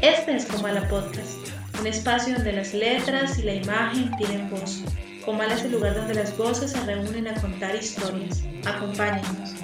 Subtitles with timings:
[0.00, 1.48] Este es Comala Podcast,
[1.80, 4.84] un espacio donde las letras y la imagen tienen voz.
[5.24, 8.46] Comala es el lugar donde las voces se reúnen a contar historias.
[8.64, 9.56] Acompáñenos.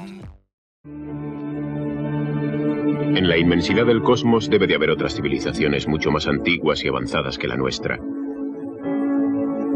[3.16, 7.38] En la inmensidad del cosmos debe de haber otras civilizaciones mucho más antiguas y avanzadas
[7.38, 7.96] que la nuestra.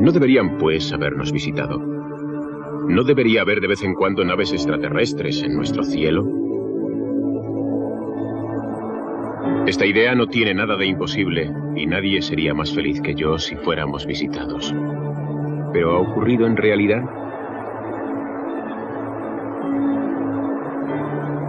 [0.00, 1.79] No deberían, pues, habernos visitado.
[1.79, 6.38] ¿No debería haber de vez en cuando naves extraterrestres en nuestro cielo?
[9.69, 13.55] Esta idea no tiene nada de imposible y nadie sería más feliz que yo si
[13.55, 14.75] fuéramos visitados.
[15.75, 17.02] ¿Pero ha ocurrido en realidad?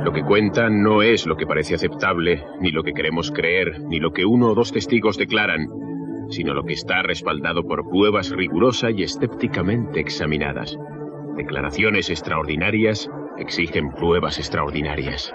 [0.04, 4.02] Lo que cuenta no es lo que parece aceptable, ni lo que queremos creer, ni
[4.02, 5.70] lo que uno o dos testigos declaran,
[6.30, 10.78] sino lo que está respaldado por pruebas rigurosas y escépticamente examinadas.
[11.38, 15.34] Declaraciones extraordinarias exigen pruebas extraordinarias.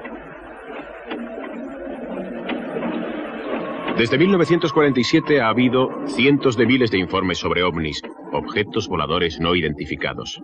[3.97, 10.43] Desde 1947 ha habido cientos de miles de informes sobre ovnis, objetos voladores no identificados.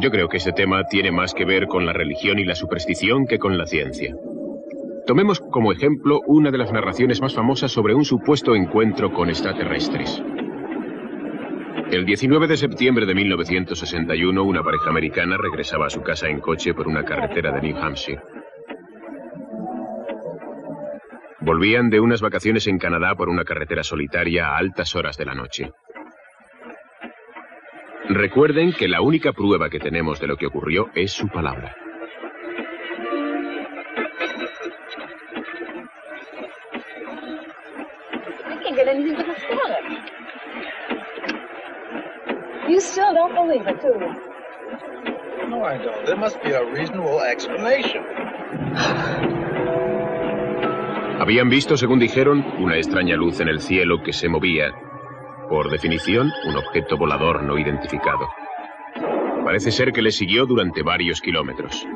[0.00, 3.26] Yo creo que este tema tiene más que ver con la religión y la superstición
[3.26, 4.16] que con la ciencia.
[5.06, 10.20] Tomemos como ejemplo una de las narraciones más famosas sobre un supuesto encuentro con extraterrestres.
[11.92, 16.74] El 19 de septiembre de 1961, una pareja americana regresaba a su casa en coche
[16.74, 18.20] por una carretera de New Hampshire.
[21.46, 25.32] Volvían de unas vacaciones en Canadá por una carretera solitaria a altas horas de la
[25.32, 25.70] noche.
[28.08, 31.76] Recuerden que la única prueba que tenemos de lo que ocurrió es su palabra.
[42.68, 45.48] You still don't believe it, do you?
[45.48, 46.04] No, I don't.
[46.06, 48.02] There must be a reasonable explanation.
[51.18, 54.72] Habían visto, según dijeron, una extraña luz en el cielo que se movía.
[55.48, 58.28] Por definición, un objeto volador no identificado.
[59.44, 61.86] Parece ser que le siguió durante varios kilómetros.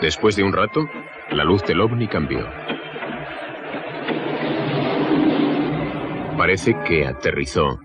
[0.00, 0.88] Después de un rato,
[1.30, 2.69] la luz del ovni cambió.
[6.40, 7.78] Parece que aterrizó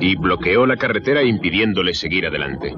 [0.00, 2.74] y bloqueó la carretera impidiéndole seguir adelante.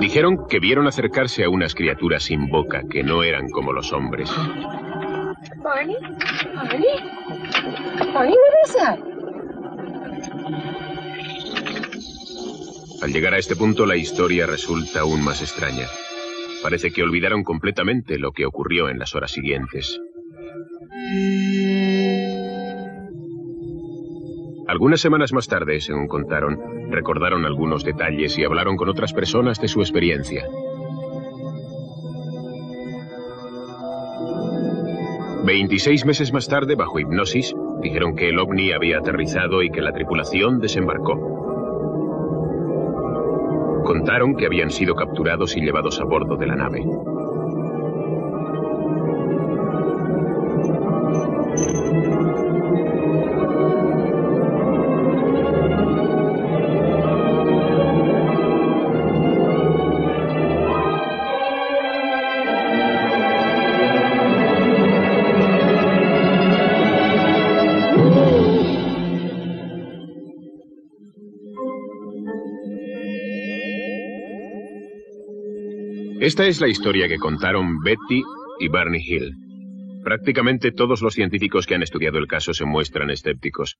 [0.00, 4.28] Dijeron que vieron acercarse a unas criaturas sin boca que no eran como los hombres.
[5.62, 5.96] Barney?
[6.56, 6.88] Barney?
[8.12, 9.15] Barney, what is that?
[13.06, 15.86] Al llegar a este punto la historia resulta aún más extraña.
[16.60, 20.00] Parece que olvidaron completamente lo que ocurrió en las horas siguientes.
[24.66, 26.58] Algunas semanas más tarde, según contaron,
[26.90, 30.44] recordaron algunos detalles y hablaron con otras personas de su experiencia.
[35.44, 39.92] Veintiséis meses más tarde, bajo hipnosis, dijeron que el ovni había aterrizado y que la
[39.92, 41.45] tripulación desembarcó.
[43.86, 46.84] Contaron que habían sido capturados y llevados a bordo de la nave.
[76.36, 78.22] Esta es la historia que contaron Betty
[78.60, 79.32] y Barney Hill.
[80.04, 83.78] Prácticamente todos los científicos que han estudiado el caso se muestran escépticos.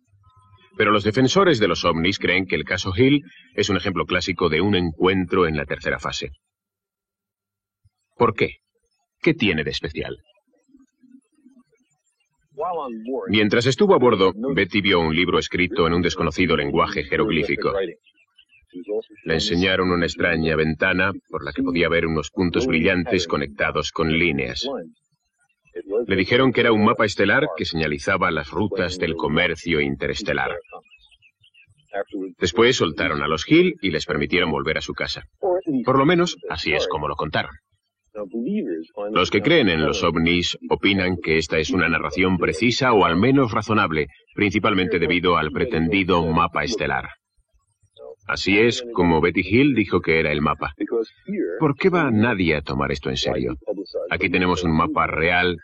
[0.75, 3.21] Pero los defensores de los ovnis creen que el caso Hill
[3.57, 6.31] es un ejemplo clásico de un encuentro en la tercera fase.
[8.17, 8.55] ¿Por qué?
[9.21, 10.17] ¿Qué tiene de especial?
[13.29, 17.75] Mientras estuvo a bordo, Betty vio un libro escrito en un desconocido lenguaje jeroglífico.
[19.25, 24.13] Le enseñaron una extraña ventana por la que podía ver unos puntos brillantes conectados con
[24.13, 24.69] líneas.
[26.07, 30.57] Le dijeron que era un mapa estelar que señalizaba las rutas del comercio interestelar.
[32.39, 35.25] Después soltaron a los Hill y les permitieron volver a su casa.
[35.85, 37.53] Por lo menos, así es como lo contaron.
[39.13, 43.17] Los que creen en los ovnis opinan que esta es una narración precisa o al
[43.17, 47.11] menos razonable, principalmente debido al pretendido mapa estelar.
[48.27, 50.75] Así es como Betty Hill dijo que era el mapa.
[51.61, 53.55] ¿Por qué va nadie a tomar esto en serio?
[54.11, 55.59] Aquí tenemos un mapa real,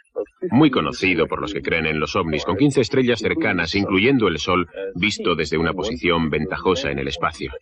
[0.50, 4.38] muy conocido por los que creen en los ovnis, con 15 estrellas cercanas, incluyendo el
[4.38, 7.52] Sol, visto desde una posición ventajosa en el espacio.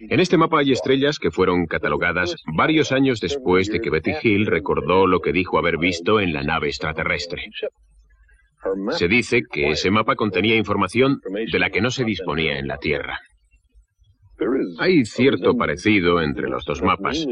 [0.00, 4.46] En este mapa hay estrellas que fueron catalogadas varios años después de que Betty Hill
[4.46, 7.44] recordó lo que dijo haber visto en la nave extraterrestre.
[8.90, 11.20] Se dice que ese mapa contenía información
[11.50, 13.20] de la que no se disponía en la Tierra.
[14.78, 17.26] Hay cierto parecido entre los dos mapas,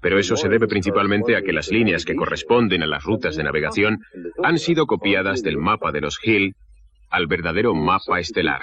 [0.00, 3.44] pero eso se debe principalmente a que las líneas que corresponden a las rutas de
[3.44, 3.98] navegación
[4.42, 6.54] han sido copiadas del mapa de los Hill
[7.10, 8.62] al verdadero mapa estelar.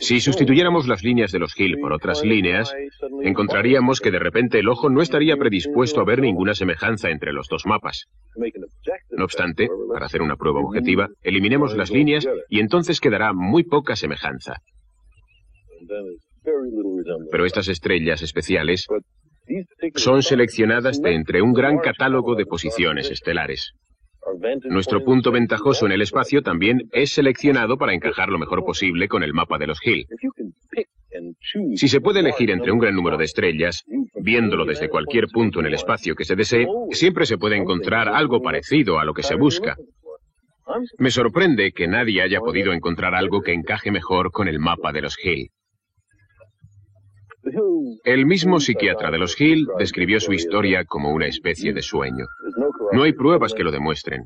[0.00, 2.74] Si sustituyéramos las líneas de los Hill por otras líneas,
[3.22, 7.48] encontraríamos que de repente el ojo no estaría predispuesto a ver ninguna semejanza entre los
[7.48, 8.06] dos mapas.
[9.10, 13.94] No obstante, para hacer una prueba objetiva, eliminemos las líneas y entonces quedará muy poca
[13.94, 14.56] semejanza.
[17.30, 18.86] Pero estas estrellas especiales
[19.96, 23.74] son seleccionadas de entre un gran catálogo de posiciones estelares.
[24.64, 29.22] Nuestro punto ventajoso en el espacio también es seleccionado para encajar lo mejor posible con
[29.22, 30.06] el mapa de los Hill.
[31.74, 33.84] Si se puede elegir entre un gran número de estrellas,
[34.14, 38.40] viéndolo desde cualquier punto en el espacio que se desee, siempre se puede encontrar algo
[38.40, 39.76] parecido a lo que se busca.
[40.98, 45.02] Me sorprende que nadie haya podido encontrar algo que encaje mejor con el mapa de
[45.02, 45.50] los Hill.
[48.04, 52.26] El mismo psiquiatra de los Hill describió su historia como una especie de sueño.
[52.92, 54.24] No hay pruebas que lo demuestren.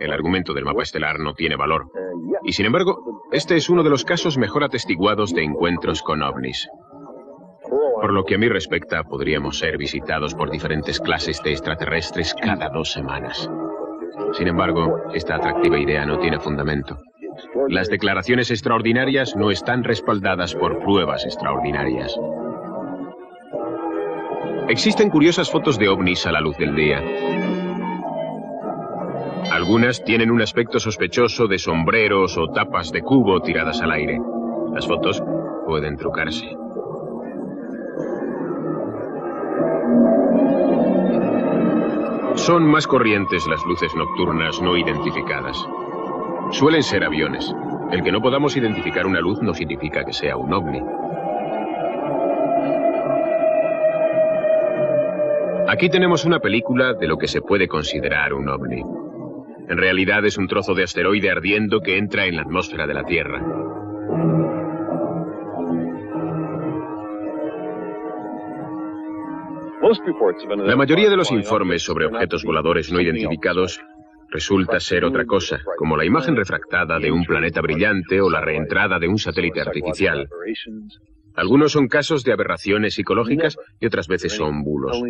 [0.00, 1.86] El argumento del mapa estelar no tiene valor.
[2.44, 6.68] Y sin embargo, este es uno de los casos mejor atestiguados de encuentros con ovnis.
[8.00, 12.68] Por lo que a mí respecta, podríamos ser visitados por diferentes clases de extraterrestres cada
[12.68, 13.48] dos semanas.
[14.32, 16.98] Sin embargo, esta atractiva idea no tiene fundamento.
[17.68, 22.18] Las declaraciones extraordinarias no están respaldadas por pruebas extraordinarias.
[24.68, 27.02] Existen curiosas fotos de ovnis a la luz del día.
[29.50, 34.18] Algunas tienen un aspecto sospechoso de sombreros o tapas de cubo tiradas al aire.
[34.72, 35.22] Las fotos
[35.66, 36.56] pueden trucarse.
[42.36, 45.56] Son más corrientes las luces nocturnas no identificadas.
[46.50, 47.54] Suelen ser aviones.
[47.90, 50.80] El que no podamos identificar una luz no significa que sea un ovni.
[55.72, 58.82] Aquí tenemos una película de lo que se puede considerar un ovni.
[59.70, 63.04] En realidad es un trozo de asteroide ardiendo que entra en la atmósfera de la
[63.04, 63.42] Tierra.
[70.58, 73.80] La mayoría de los informes sobre objetos voladores no identificados
[74.28, 78.98] resulta ser otra cosa, como la imagen refractada de un planeta brillante o la reentrada
[78.98, 80.28] de un satélite artificial.
[81.34, 85.00] Algunos son casos de aberraciones psicológicas y otras veces son bulos.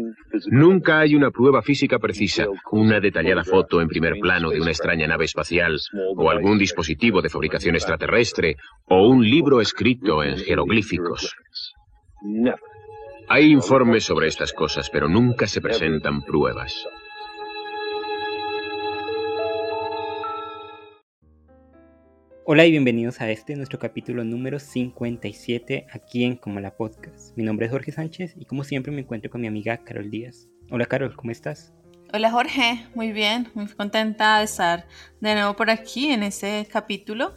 [0.51, 5.07] Nunca hay una prueba física precisa, una detallada foto en primer plano de una extraña
[5.07, 5.79] nave espacial,
[6.17, 11.35] o algún dispositivo de fabricación extraterrestre, o un libro escrito en jeroglíficos.
[13.29, 16.87] Hay informes sobre estas cosas, pero nunca se presentan pruebas.
[22.45, 27.37] Hola y bienvenidos a este nuestro capítulo número 57 aquí en Como la Podcast.
[27.37, 30.49] Mi nombre es Jorge Sánchez y como siempre me encuentro con mi amiga Carol Díaz.
[30.69, 31.73] Hola Carol, ¿cómo estás?
[32.13, 34.89] Hola Jorge, muy bien, muy contenta de estar
[35.21, 37.35] de nuevo por aquí en este capítulo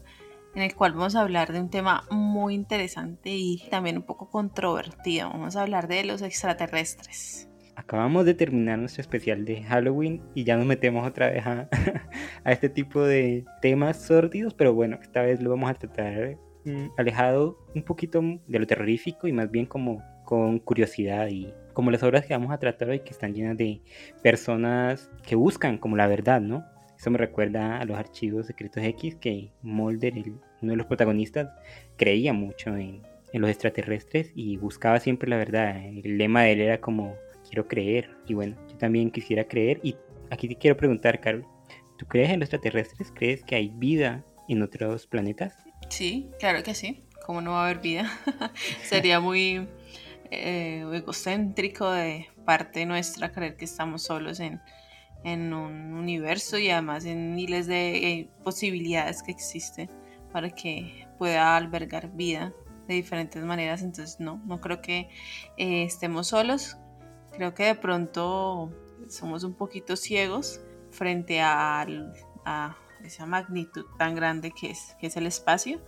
[0.56, 4.32] en el cual vamos a hablar de un tema muy interesante y también un poco
[4.32, 5.30] controvertido.
[5.30, 7.48] Vamos a hablar de los extraterrestres.
[7.76, 11.70] Acabamos de terminar nuestro especial de Halloween y ya nos metemos otra vez a,
[12.46, 17.58] este tipo de temas sórdidos, pero bueno, esta vez lo vamos a tratar mm, alejado
[17.76, 22.26] un poquito de lo terrorífico y más bien como con curiosidad y como las obras
[22.26, 23.82] que vamos a tratar hoy que están llenas de
[24.24, 26.66] personas que buscan como la verdad, ¿no?
[26.98, 30.14] Eso me recuerda a los archivos secretos X que Mulder,
[30.62, 31.50] uno de los protagonistas,
[31.98, 33.02] creía mucho en,
[33.34, 35.76] en los extraterrestres y buscaba siempre la verdad.
[35.86, 37.16] El lema de él era como
[37.48, 38.18] quiero creer.
[38.28, 39.80] Y bueno, yo también quisiera creer.
[39.84, 39.96] Y
[40.30, 41.46] aquí te quiero preguntar, Carol,
[41.98, 43.12] ¿tú crees en los extraterrestres?
[43.14, 45.56] ¿Crees que hay vida en otros planetas?
[45.90, 47.04] Sí, claro que sí.
[47.26, 48.12] ¿Cómo no va a haber vida?
[48.84, 49.68] Sería muy
[50.32, 54.62] eh, egocéntrico de parte nuestra creer que estamos solos en,
[55.24, 59.90] en un universo y además en miles de eh, posibilidades que existen
[60.32, 62.54] para que pueda albergar vida
[62.88, 63.82] de diferentes maneras.
[63.82, 65.10] Entonces, no, no creo que
[65.58, 66.78] eh, estemos solos.
[67.36, 68.72] Creo que de pronto
[69.10, 70.62] somos un poquito ciegos
[70.92, 71.86] frente a
[72.46, 75.82] a esa magnitud tan grande que es, que es el espacio.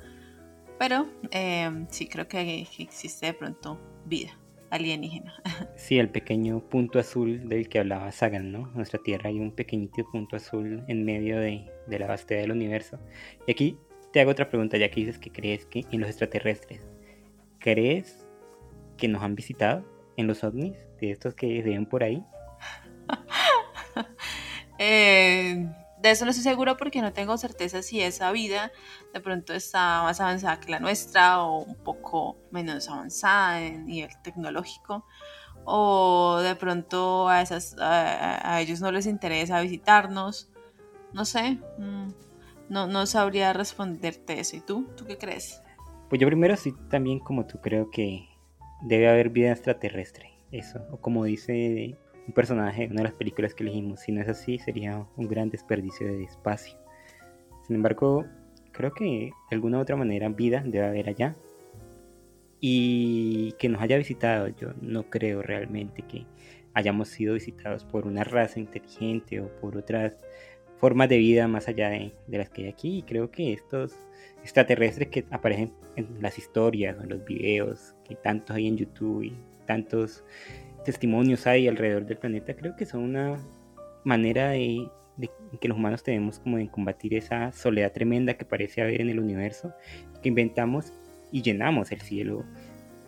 [0.80, 4.38] Pero eh, sí creo que existe de pronto vida
[4.70, 5.34] alienígena.
[5.78, 8.68] Sí, el pequeño punto azul del que hablaba Sagan, ¿no?
[8.74, 13.00] Nuestra Tierra hay un pequeñito punto azul en medio de, de la vastedad del universo.
[13.46, 13.78] Y aquí
[14.12, 16.88] te hago otra pregunta, ya que dices que crees que en los extraterrestres,
[17.60, 18.26] ¿crees
[18.98, 19.86] que nos han visitado
[20.18, 22.24] en los ovnis, de estos que se ven por ahí?
[24.80, 25.66] eh,
[26.00, 28.72] de eso no estoy seguro porque no tengo certeza si esa vida
[29.14, 34.12] de pronto está más avanzada que la nuestra o un poco menos avanzada en nivel
[34.22, 35.06] tecnológico
[35.66, 40.50] o de pronto a, esas, a, ellos no les interesa visitarnos.
[41.14, 42.08] No sé, mm,
[42.70, 44.56] no, no sabría responderte eso.
[44.56, 44.88] ¿Y tú?
[44.96, 45.62] ¿Tú qué crees?
[46.10, 48.30] Pues yo primero sí también como tú creo que
[48.82, 50.32] debe haber vida extraterrestre.
[50.52, 54.02] Eso, o como dice un personaje en una de las películas que elegimos.
[54.02, 56.78] Si no es así, sería un gran desperdicio de espacio.
[57.66, 58.26] Sin embargo,
[58.72, 61.36] creo que de alguna u otra manera vida debe haber allá.
[62.60, 66.26] Y que nos haya visitado, yo no creo realmente que
[66.74, 70.20] hayamos sido visitados por una raza inteligente o por otras
[70.80, 73.00] formas de vida más allá de, las que hay aquí.
[73.00, 73.96] Y creo que estos
[74.42, 79.34] extraterrestres que aparecen en las historias en los videos que tantos hay en YouTube y
[79.66, 80.24] tantos
[80.86, 83.38] testimonios hay alrededor del planeta, creo que son una
[84.06, 84.90] manera de,
[85.60, 89.20] que los humanos tenemos como de combatir esa soledad tremenda que parece haber en el
[89.20, 89.74] universo,
[90.24, 90.94] que inventamos
[91.30, 92.46] y llenamos el cielo,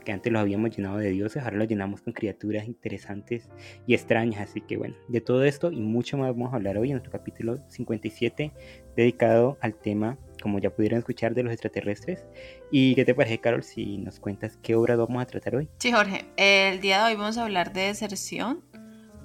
[0.10, 3.48] que antes lo habíamos llenado de dioses, ahora lo llenamos con criaturas interesantes
[3.86, 4.42] y extrañas.
[4.42, 7.12] Así que bueno, de todo esto y mucho más vamos a hablar hoy en nuestro
[7.12, 8.52] capítulo 57,
[8.96, 12.26] dedicado al tema como ya pudieron escuchar, de los extraterrestres.
[12.72, 15.70] ¿Y qué te parece, Carol, si nos cuentas qué obra vamos a tratar hoy?
[15.78, 16.26] Sí, Jorge.
[16.38, 18.64] El día de hoy vamos a hablar de Deserción,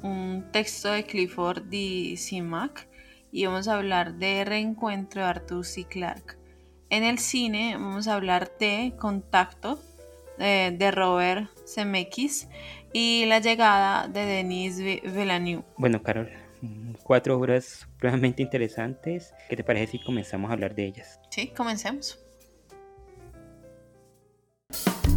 [0.03, 2.17] un texto de Clifford D.
[2.19, 2.88] Simac,
[3.33, 5.85] y vamos a hablar de Reencuentro de Arthur C.
[5.85, 6.37] Clarke.
[6.91, 9.79] En el cine vamos a hablar de Contacto,
[10.38, 12.49] de, Robert Zemeckis,
[12.93, 15.64] y La llegada de Denis Villeneuve.
[15.76, 16.31] Bueno, Carol,
[17.03, 19.33] cuatro obras supremamente interesantes.
[19.49, 21.21] ¿Qué te parece si comenzamos a hablar de ellas?
[21.31, 22.21] Sí, comencemos.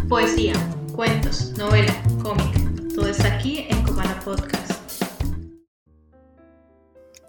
[0.09, 0.53] Poesía,
[0.95, 1.93] cuentos, novela,
[2.23, 5.03] cómic, todo está aquí en Comala Podcast.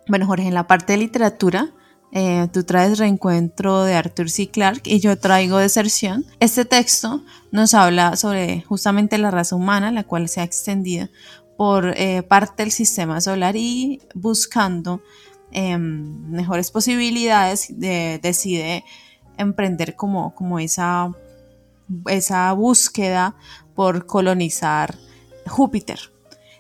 [0.07, 1.71] Bueno, Jorge, en la parte de literatura,
[2.13, 4.49] eh, tú traes Reencuentro de Arthur C.
[4.49, 6.25] Clarke y yo traigo Deserción.
[6.41, 11.09] Este texto nos habla sobre justamente la raza humana, la cual se ha extendido
[11.57, 15.03] por eh, parte del sistema solar y buscando
[15.51, 18.85] em, mejores posibilidades decide
[19.37, 21.13] emprender como, como esa,
[22.07, 23.35] esa búsqueda
[23.75, 24.95] por colonizar
[25.47, 25.99] Júpiter.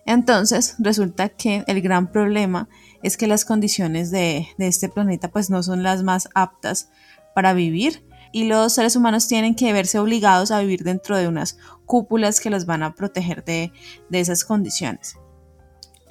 [0.05, 2.69] Entonces resulta que el gran problema
[3.03, 6.91] es que las condiciones de, de este planeta pues no son las más aptas
[7.35, 11.59] para vivir y los seres humanos tienen que verse obligados a vivir dentro de unas
[11.87, 13.73] cúpulas que los van a proteger de,
[14.11, 15.17] esas condiciones,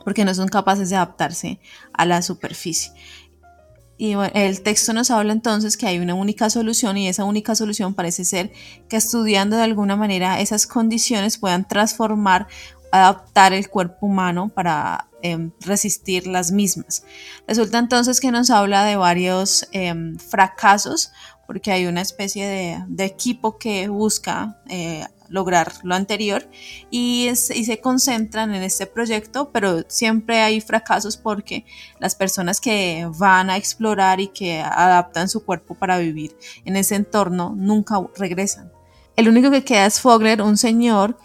[0.04, 1.60] porque no son capaces de adaptarse
[1.94, 2.92] a la superficie.
[4.00, 7.96] Y el texto nos habla entonces que hay una única solución y esa única solución
[7.96, 8.52] parece ser
[8.90, 12.48] que estudiando de alguna manera esas condiciones puedan transformar,
[12.92, 17.04] adaptar el cuerpo humano para em, resistir las mismas.
[17.48, 21.12] Resulta entonces que nos habla de varios em, fracasos
[21.48, 26.48] porque hay una especie de, equipo que busca eh, lograr lo anterior
[26.92, 31.66] y, se concentran en este proyecto, pero siempre hay fracasos porque
[32.00, 36.96] las personas que van a explorar y que adaptan su cuerpo para vivir en ese
[36.96, 38.72] entorno nunca regresan.
[39.16, 41.18] El único que queda es Fogler, un señor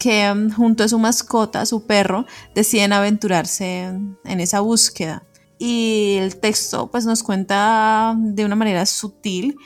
[0.00, 3.82] que mm, junto a su mascota, su perro, deciden aventurarse
[4.24, 5.22] en esa búsqueda.
[5.58, 9.56] Y el texto pues nos cuenta de una manera sutil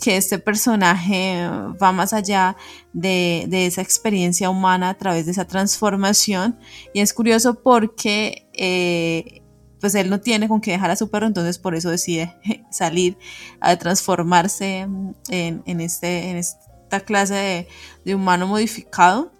[0.00, 1.46] que este personaje
[1.80, 2.56] va más allá
[2.94, 6.58] de, esa experiencia humana a través de esa transformación.
[6.94, 9.42] Y es curioso porque eh,
[9.78, 12.36] pues él no tiene con qué dejar a su perro entonces por eso decide
[12.70, 13.18] salir
[13.60, 14.86] a transformarse
[15.28, 17.68] en, este, en esta clase
[18.04, 19.32] de, humano modificado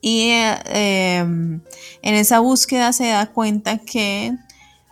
[0.00, 1.62] y eh, en
[2.02, 4.36] esa búsqueda se da cuenta que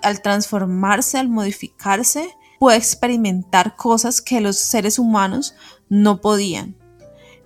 [0.02, 5.54] al transformarse, al modificarse, puede experimentar cosas que los seres humanos
[5.88, 6.76] no podían.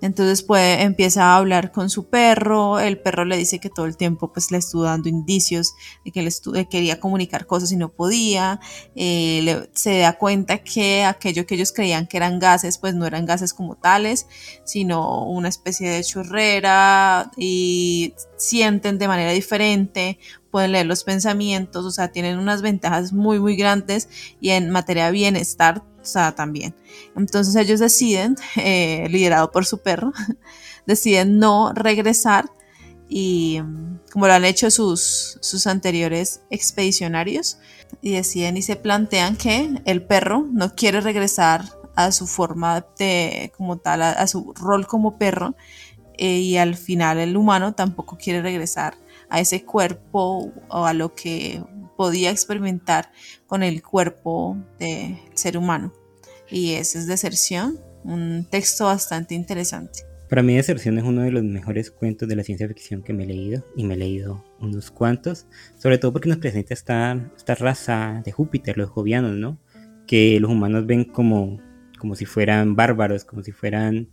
[0.02, 3.96] Entonces pues empieza a hablar con su perro, el perro le dice que todo el
[3.96, 8.60] tiempo pues le estuvo dando indicios de que le quería comunicar cosas y no podía,
[8.94, 13.26] eh, se da cuenta que aquello que ellos creían que eran gases pues no eran
[13.26, 14.26] gases como tales,
[14.64, 20.18] sino una especie de chorrera y sienten de manera diferente,
[20.50, 24.08] pueden leer los pensamientos, o sea, tienen unas ventajas muy, muy grandes
[24.40, 26.74] y en materia de bienestar, sea, también.
[27.16, 30.12] Entonces ellos deciden, eh, liderado por su perro,
[30.86, 32.50] deciden no regresar
[33.08, 33.60] y
[34.12, 37.58] como lo han hecho sus, sus anteriores expedicionarios,
[38.00, 41.64] y deciden y se plantean que el perro no quiere regresar
[41.96, 45.54] a su forma de, como tal, a, su rol como perro,
[46.16, 48.94] eh, y al final el humano tampoco quiere regresar
[49.28, 51.62] a ese cuerpo o a lo que
[52.00, 53.12] podía experimentar
[53.46, 55.92] con el cuerpo del ser humano.
[56.48, 60.06] Y esa es Deserción, un texto bastante interesante.
[60.30, 63.24] Para mí Deserción es uno de los mejores cuentos de la ciencia ficción que me
[63.24, 67.54] he leído y me he leído unos cuantos, sobre todo porque nos presenta esta, esta
[67.54, 69.60] raza de Júpiter, los jovianos, ¿no?
[70.06, 71.60] Que los humanos ven como,
[71.98, 74.08] como si fueran bárbaros, como si fueran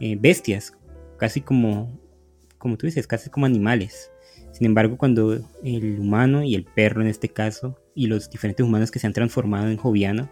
[0.00, 0.72] eh, bestias,
[1.16, 1.96] casi como,
[2.58, 4.10] como tú dices, casi como animales.
[4.60, 8.90] Sin embargo, cuando el humano y el perro en este caso, y los diferentes humanos
[8.90, 10.28] que se han transformado en joviano,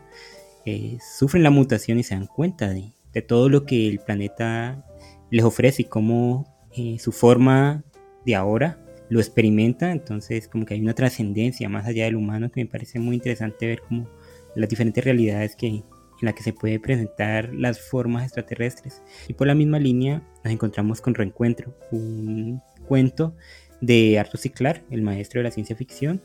[0.67, 2.93] eh, sufren la mutación y se dan cuenta de,
[3.27, 4.85] todo lo que el planeta
[5.31, 7.83] les ofrece y cómo eh, su forma
[8.27, 12.63] de ahora lo experimenta, entonces como que hay una trascendencia más allá del humano que
[12.63, 14.11] me parece muy interesante ver como
[14.55, 15.85] las diferentes realidades que en
[16.21, 19.03] las que se puede presentar las formas extraterrestres.
[19.27, 23.35] Y por la misma línea nos encontramos con Reencuentro, un cuento
[23.81, 24.51] de Arthur C.
[24.51, 26.21] Clarke, el maestro de la ciencia ficción,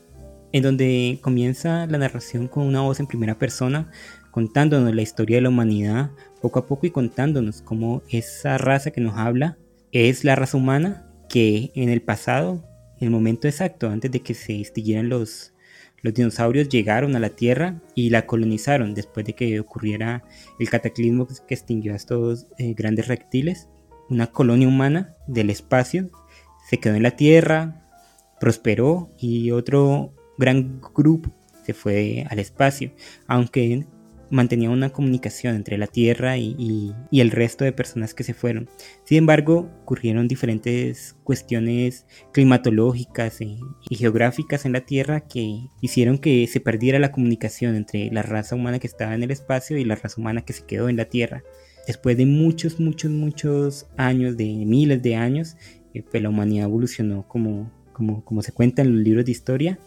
[0.52, 3.90] en donde comienza la narración con una voz en primera persona
[4.34, 6.10] contándonos la historia de la humanidad
[6.42, 9.58] poco a poco y contándonos cómo esa raza que nos habla
[9.92, 12.64] es la raza humana que en el pasado,
[12.98, 15.54] en el momento exacto, antes de que se extinguieran los,
[16.02, 20.24] los dinosaurios, llegaron a la Tierra y la colonizaron después de que ocurriera
[20.58, 23.68] el cataclismo que extinguió a estos eh, grandes reptiles.
[24.10, 26.10] Una colonia humana del espacio
[26.68, 27.82] se quedó en la Tierra,
[28.40, 31.32] prosperó y otro gran grupo
[31.64, 32.92] se fue al espacio,
[33.26, 33.86] aunque
[34.30, 38.68] mantenía una comunicación entre la Tierra y, el resto de personas que se fueron.
[39.04, 46.60] Sin embargo, ocurrieron diferentes cuestiones climatológicas y, geográficas en la Tierra que hicieron que se
[46.60, 50.20] perdiera la comunicación entre la raza humana que estaba en el espacio y la raza
[50.20, 51.42] humana que se quedó en la Tierra.
[51.86, 55.56] Después de muchos, muchos, muchos años, de miles de años,
[55.94, 59.78] eh, pues la humanidad evolucionó como, como, como se cuenta en los libros de historia.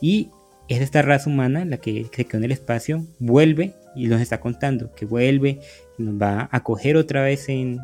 [0.00, 0.30] Y
[0.68, 4.40] es esta raza humana la que se quedó en el espacio, vuelve y nos está
[4.40, 5.60] contando que vuelve
[5.98, 7.80] y nos va a acoger otra vez en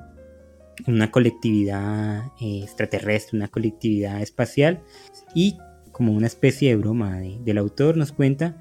[0.87, 4.81] una colectividad eh, extraterrestre, una colectividad espacial.
[5.35, 5.59] Y
[5.93, 8.57] como una especie de broma del autor nos cuenta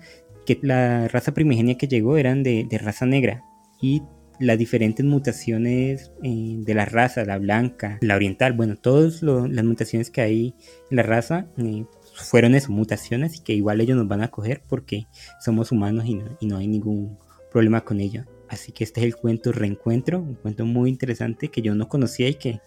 [0.45, 3.43] que la raza primigenia que llegó eran de, raza negra.
[3.81, 4.03] Y
[4.39, 10.09] las diferentes mutaciones eh, de la raza, la blanca, la oriental, bueno, todas las mutaciones
[10.09, 10.55] que hay
[10.89, 14.63] en la raza eh, fueron eso, mutaciones y que igual ellos nos van a coger
[14.67, 15.07] porque
[15.39, 17.17] somos humanos y no, y no hay ningún
[17.51, 18.25] problema con ello.
[18.49, 22.27] Así que este es el cuento Reencuentro, un cuento muy interesante que yo no conocía
[22.27, 22.61] y que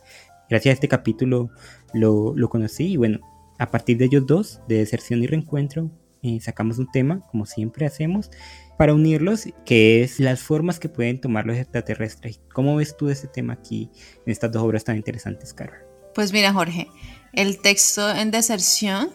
[0.48, 1.50] gracias a este capítulo
[1.92, 2.92] lo, lo conocí.
[2.92, 3.20] Y bueno,
[3.58, 5.90] a partir de ellos dos, de deserción y reencuentro,
[6.22, 8.30] eh, sacamos un tema, como siempre hacemos,
[8.76, 12.40] para unirlos, que es las formas que pueden tomar los extraterrestres.
[12.52, 13.90] ¿Cómo ves tú ese tema aquí
[14.24, 15.78] en estas dos obras tan interesantes, Carol?
[16.14, 16.88] Pues mira, Jorge,
[17.32, 19.10] el texto en deserción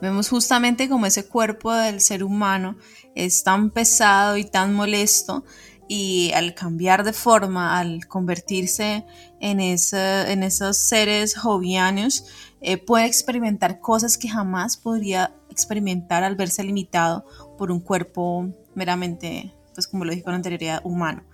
[0.00, 2.76] Vemos justamente como ese cuerpo del ser humano
[3.14, 5.44] es tan pesado y tan molesto
[5.88, 9.04] y al cambiar de forma, al convertirse
[9.40, 12.26] en, en esos seres jovianos,
[12.60, 17.26] eh, puede experimentar cosas que jamás podría experimentar al verse limitado
[17.58, 21.24] por un cuerpo meramente, pues como lo dije con anterioridad, humano.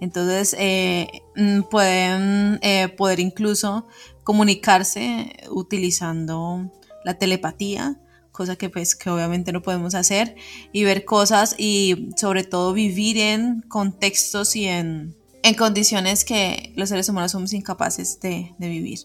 [0.00, 3.86] Entonces eh, mm, pueden eh, poder incluso
[4.24, 6.70] comunicarse utilizando
[7.04, 7.98] la telepatía
[8.38, 10.36] cosa que pues que obviamente no podemos hacer
[10.72, 16.88] y ver cosas y sobre todo vivir en contextos y en, en condiciones que los
[16.88, 19.00] seres humanos somos incapaces de, de vivir.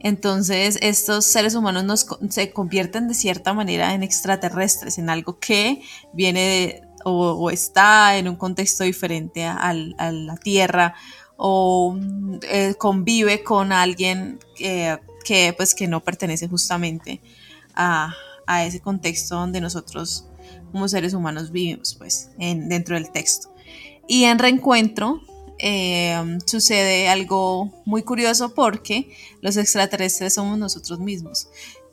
[0.00, 5.82] Entonces estos seres humanos nos, se convierten de cierta manera en extraterrestres, en algo que
[6.14, 10.94] viene o, está en un contexto diferente a, a la Tierra
[11.36, 11.96] o
[12.42, 17.20] eh, convive con alguien que, pues, que no pertenece justamente
[17.74, 18.12] a,
[18.46, 20.28] a ese contexto donde nosotros
[20.72, 23.54] como seres humanos vivimos, pues, en, dentro del texto.
[24.06, 25.20] Y en reencuentro
[25.58, 31.48] eh, sucede algo muy curioso porque los extraterrestres somos nosotros mismos,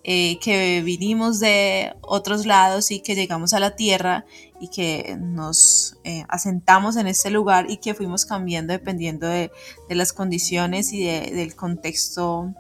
[0.08, 4.24] eh, que vinimos de otros lados y que llegamos a la Tierra
[4.60, 9.50] y que nos eh, asentamos en este lugar y que fuimos cambiando dependiendo de,
[9.90, 12.54] las condiciones y del contexto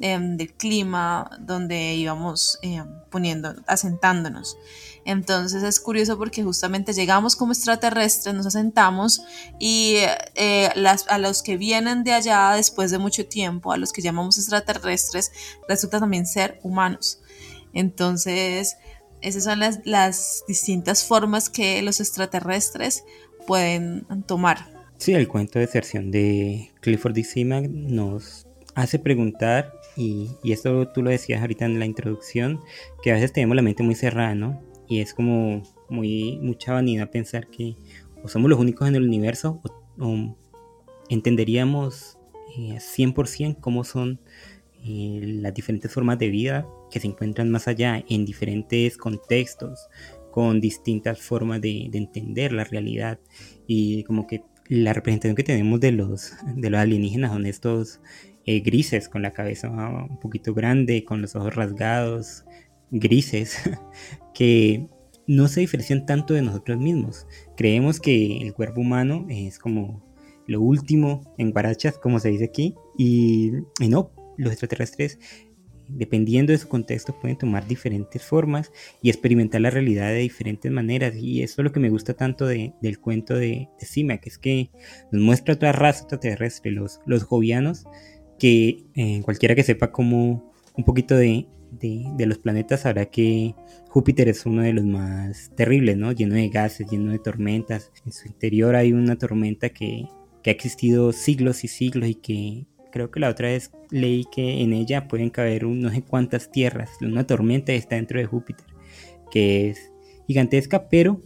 [0.00, 4.56] em, del clima donde íbamos em, poniendo, asentándonos.
[5.04, 9.22] Entonces es curioso porque justamente llegamos como extraterrestres, nos asentamos
[9.58, 9.96] y
[10.34, 14.02] eh, las, a los que vienen de allá después de mucho tiempo, a los que
[14.02, 15.32] llamamos extraterrestres,
[15.66, 17.20] resulta también ser humanos.
[17.72, 18.76] Entonces,
[19.20, 23.04] esas son las, las distintas formas que los extraterrestres
[23.46, 24.68] pueden tomar.
[24.98, 27.24] Sí, el cuento de deserción de Clifford D.
[27.24, 32.60] Seaman nos hace preguntar, y, esto tú lo decías ahorita en la introducción,
[33.02, 34.62] que a veces tenemos la mente muy cerrada, ¿no?
[34.86, 37.76] Y es como muy mucha vanidad pensar que
[38.22, 39.60] o somos los únicos en el universo
[39.98, 40.36] o,
[41.08, 42.18] entenderíamos
[42.56, 44.20] eh, 100% cómo son
[44.84, 49.88] eh, las diferentes formas de vida que se encuentran más allá en diferentes contextos,
[50.30, 53.18] con distintas formas de, entender la realidad
[53.66, 58.00] y como que la representación que tenemos de los, de los alienígenas son estos
[58.50, 62.46] eh, grises con la cabeza un poquito grande, con los ojos rasgados,
[62.90, 63.58] grises,
[64.34, 64.88] que
[65.26, 67.26] no se diferencian tanto de nosotros mismos.
[67.58, 70.02] Creemos que el cuerpo humano es como
[70.46, 73.52] lo último en guarachas, como se dice aquí, y,
[73.86, 75.18] no, los extraterrestres,
[75.86, 81.14] dependiendo de su contexto, pueden tomar diferentes formas y experimentar la realidad de diferentes maneras.
[81.16, 84.70] Y eso es lo que me gusta tanto del cuento de, de que es que
[85.12, 87.84] nos muestra otra raza extraterrestre, los, los jovianos,
[88.38, 93.54] que eh, cualquiera que sepa como un poquito de, de, los planetas sabrá que
[93.88, 96.12] Júpiter es uno de los más terribles, ¿no?
[96.12, 97.90] Lleno de gases, lleno de tormentas.
[98.04, 100.06] En su interior hay una tormenta que,
[100.42, 104.62] que ha existido siglos y siglos y que creo que la otra vez leí que
[104.62, 106.90] en ella pueden caber un, no sé cuántas tierras.
[107.00, 108.66] Una tormenta está dentro de Júpiter,
[109.30, 109.92] que es
[110.26, 111.20] gigantesca, pero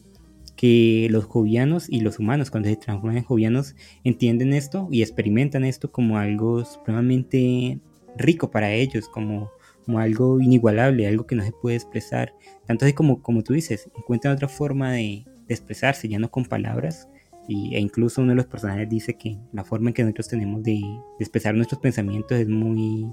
[0.63, 5.65] que los jovianos y los humanos, cuando se transforman en jovianos, entienden esto y experimentan
[5.65, 7.81] esto como algo supremamente
[8.17, 9.51] rico para ellos, como
[9.99, 12.33] algo inigualable, algo que no se puede expresar.
[12.65, 17.09] Tanto así como, como tú dices, encuentran otra forma de, expresarse, ya no con palabras.
[17.49, 20.63] Y, e incluso uno de los personajes dice que la forma en que nosotros tenemos
[20.63, 20.81] de,
[21.19, 23.05] expresar nuestros pensamientos es muy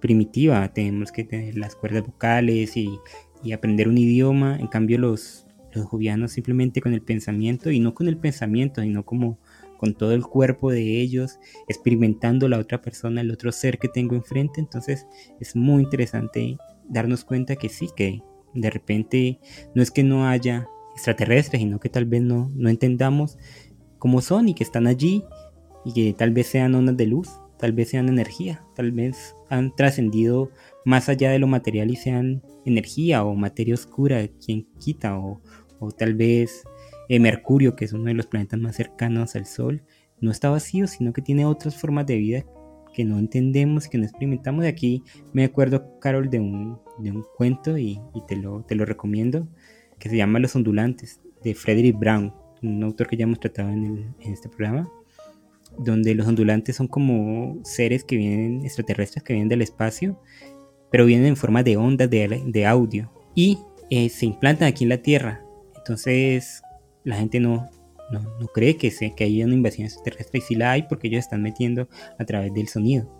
[0.00, 0.70] primitiva.
[0.74, 4.58] Tenemos que tener las cuerdas vocales y aprender un idioma.
[4.60, 9.04] En cambio, los, los jovianos simplemente con el pensamiento, y no con el pensamiento, sino
[9.04, 9.38] como
[9.78, 14.14] con todo el cuerpo de ellos, experimentando la otra persona, el otro ser que tengo
[14.14, 14.60] enfrente.
[14.60, 15.06] Entonces
[15.40, 19.40] es muy interesante darnos cuenta que sí, que de repente
[19.74, 23.38] no es que no haya extraterrestres, sino que tal vez no, no entendamos
[23.98, 25.24] cómo son y que están allí
[25.84, 29.74] y que tal vez sean ondas de luz, tal vez sean energía, tal vez han
[29.74, 30.50] trascendido
[30.84, 35.40] más allá de lo material y sean energía o materia oscura, quien quita, o,
[35.80, 36.62] o tal vez
[37.08, 39.82] eh, Mercurio, que es uno de los planetas más cercanos al Sol,
[40.20, 42.44] no está vacío, sino que tiene otras formas de vida
[42.94, 44.62] que no entendemos, que no experimentamos.
[44.62, 48.84] De aquí me acuerdo, Carol, de un, de un cuento y, te, lo, te lo
[48.84, 49.48] recomiendo,
[49.98, 54.14] que se llama Los Ondulantes, de Frederick Brown, un autor que ya hemos tratado en,
[54.20, 54.90] este programa,
[55.78, 60.20] donde los ondulantes son como seres que vienen, extraterrestres, que vienen del espacio,
[60.90, 64.90] pero vienen en forma de ondas de, de audio y eh, se implantan aquí en
[64.90, 65.42] la Tierra.
[65.80, 66.62] Entonces,
[67.04, 67.68] la gente no,
[68.10, 71.20] no, cree que, se, que haya una invasión extraterrestre y sí la hay porque ellos
[71.20, 71.88] están metiendo
[72.18, 73.18] a través del sonido.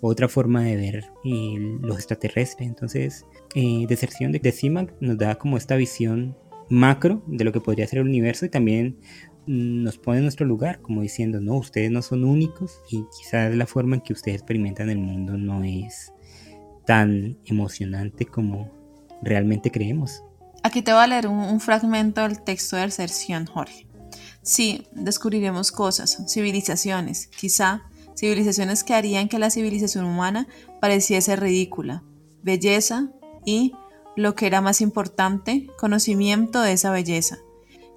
[0.00, 2.68] Otra forma de ver eh, los extraterrestres.
[2.68, 6.36] Entonces, eh, Deserción de, de nos da como esta visión
[6.68, 8.98] macro de lo que podría ser el universo y también
[9.46, 13.66] nos pone en nuestro lugar, como diciendo, no, ustedes no son únicos y quizás la
[13.66, 16.12] forma en que ustedes experimentan el mundo no es
[16.86, 18.70] tan emocionante como
[19.22, 20.22] realmente creemos.
[20.66, 23.86] Aquí te voy a leer un, fragmento del texto de Serción, Jorge.
[24.40, 27.82] Sí, descubriremos cosas, civilizaciones, quizá
[28.16, 30.48] civilizaciones que harían que la civilización humana
[30.80, 32.02] pareciese ridícula,
[32.42, 33.10] belleza
[33.44, 33.74] y,
[34.16, 37.36] lo que era más importante, conocimiento de esa belleza,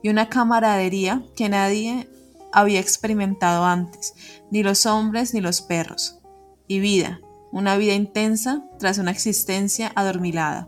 [0.03, 2.09] y una camaradería que nadie
[2.51, 4.13] había experimentado antes,
[4.51, 6.19] ni los hombres ni los perros,
[6.67, 7.21] y vida,
[7.53, 10.67] una vida intensa tras una existencia adormilada.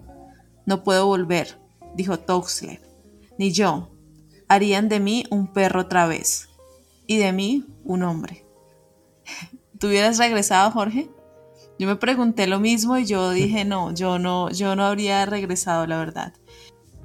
[0.66, 1.59] No puedo volver,
[1.96, 2.82] dijo Toxler,
[3.38, 3.96] ni yo.
[4.48, 6.50] Harían de mí un perro otra vez
[7.06, 8.46] y de mí un hombre.
[9.80, 11.10] ¿Tú hubieras regresado, Jorge?
[11.78, 15.88] Yo me pregunté lo mismo y yo dije, no, yo no, yo no habría regresado,
[15.88, 16.34] la verdad.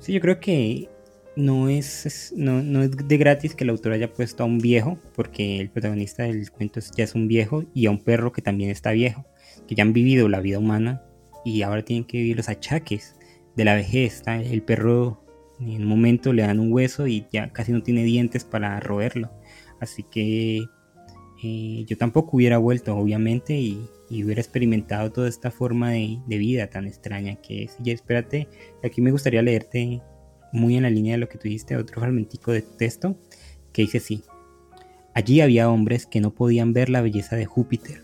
[0.01, 0.89] Sí, yo creo que
[1.37, 4.99] no es, no, no, es de gratis que el autor haya puesto a un viejo,
[5.15, 8.71] porque el protagonista del cuento ya es un viejo, y a un perro que también
[8.71, 9.25] está viejo,
[9.69, 11.03] que ya han vivido la vida humana
[11.45, 13.14] y ahora tienen que vivir los achaques
[13.57, 14.23] de la vejez.
[14.27, 15.21] El perro
[15.61, 19.31] en un momento le dan un hueso y ya casi no tiene dientes para roerlo.
[19.81, 20.65] Así que
[21.43, 26.69] eh, yo tampoco hubiera vuelto, obviamente, y, y hubiera experimentado toda esta forma de, vida
[26.69, 27.77] tan extraña que es.
[27.83, 28.49] Y espérate,
[28.83, 30.03] aquí me gustaría leerte
[30.53, 33.17] muy en la línea de lo que tú dijiste, otro fragmentico de texto
[33.73, 34.23] que dice así.
[35.15, 38.03] Allí había hombres que no podían ver la belleza de Júpiter,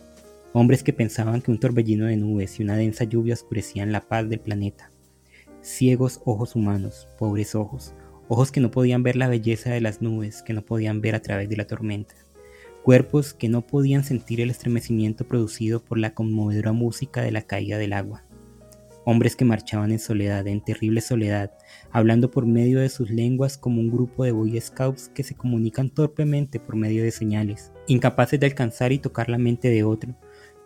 [0.52, 4.28] hombres que pensaban que un torbellino de nubes y una densa lluvia oscurecían la paz
[4.28, 4.89] del planeta.
[5.62, 7.94] Ciegos ojos humanos, pobres ojos,
[8.28, 11.20] ojos que no podían ver la belleza de las nubes, que no podían ver a
[11.20, 12.14] través de la tormenta,
[12.82, 17.76] cuerpos que no podían sentir el estremecimiento producido por la conmovedora música de la caída
[17.76, 18.24] del agua,
[19.04, 21.52] hombres que marchaban en soledad, en terrible soledad,
[21.90, 25.90] hablando por medio de sus lenguas como un grupo de Boy Scouts que se comunican
[25.90, 30.16] torpemente por medio de señales, incapaces de alcanzar y tocar la mente de otro,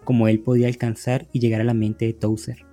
[0.04, 2.64] como él podía alcanzar y llegar a la mente de Towser,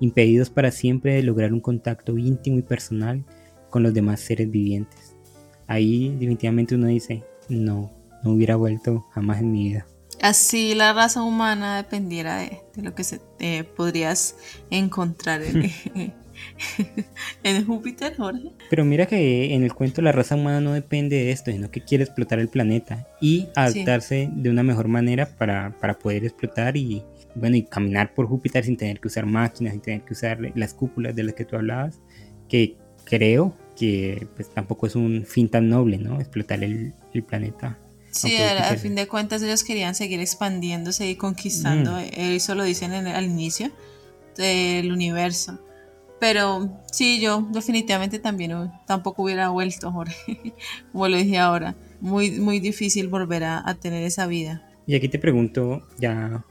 [0.00, 3.24] impedidos para siempre de lograr un contacto íntimo y personal
[3.68, 5.14] con los demás seres vivientes.
[5.66, 7.92] Ahí definitivamente uno dice, no,
[8.24, 9.86] no hubiera vuelto jamás en mi vida.
[10.20, 14.36] Así la raza humana dependiera de, de lo que se, eh, podrías
[14.70, 15.70] encontrar en,
[17.42, 18.50] en Júpiter, Jorge.
[18.68, 21.82] Pero mira que en el cuento la raza humana no depende de esto, sino que
[21.82, 24.42] quiere explotar el planeta y adaptarse sí.
[24.42, 27.02] de una mejor manera para, para poder explotar y,
[27.34, 30.74] bueno, y caminar por Júpiter sin tener que usar máquinas, sin tener que usar las
[30.74, 32.00] cúpulas de las que tú hablabas,
[32.48, 36.20] que creo que pues tampoco es un fin tan noble, ¿no?
[36.20, 37.78] Explotar el, el planeta.
[38.10, 42.04] Sí, al, fin de cuentas ellos querían seguir expandiéndose y conquistando, mm.
[42.16, 43.70] eso lo dicen en el, al inicio
[44.36, 45.58] del universo.
[46.18, 48.52] Pero sí, yo definitivamente también
[48.86, 50.54] tampoco hubiera vuelto, Jorge,
[50.92, 51.76] como lo dije ahora.
[52.00, 54.68] Muy, muy difícil volver a, a tener esa vida.
[54.86, 56.44] Y aquí te pregunto, ya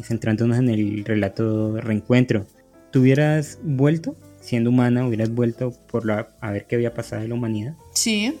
[0.00, 2.46] centrándonos en el relato reencuentro,
[2.90, 4.16] ¿tú hubieras vuelto?
[4.40, 7.74] Siendo humana, hubieras vuelto por la, a ver qué había pasado en la humanidad.
[7.94, 8.38] Sí,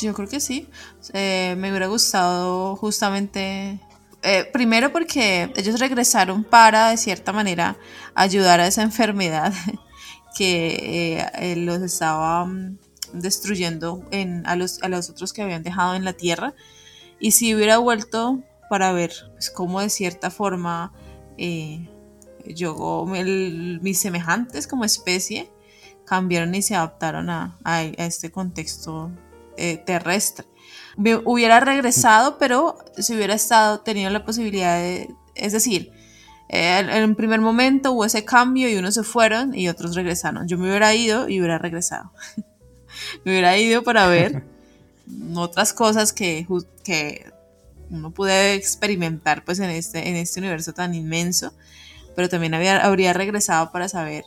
[0.00, 0.68] yo creo que sí.
[1.12, 3.78] Eh, me hubiera gustado justamente,
[4.22, 7.76] eh, primero porque ellos regresaron para, de cierta manera,
[8.14, 9.52] ayudar a esa enfermedad
[10.36, 12.78] que eh, los estaba um,
[13.12, 16.54] destruyendo en, a, los, a los otros que habían dejado en la tierra.
[17.18, 20.94] Y si hubiera vuelto para ver pues, cómo de cierta forma
[22.46, 25.52] yo, el, mis semejantes como especie
[26.06, 29.10] cambiaron y se adaptaron a, a, a este contexto
[29.58, 30.46] eh, terrestre.
[30.96, 35.92] Me hubiera regresado, pero si hubiera estado tenido la posibilidad de, es decir,
[36.48, 40.48] eh, en un primer momento hubo ese cambio y unos se fueron y otros regresaron.
[40.48, 42.10] Yo me hubiera ido y hubiera regresado.
[43.22, 44.44] me hubiera ido para ver
[45.36, 46.46] otras cosas que,
[46.82, 47.30] que
[47.92, 51.52] uno puede experimentar pues en este, en este universo tan inmenso,
[52.16, 54.24] pero también había, habría regresado para saber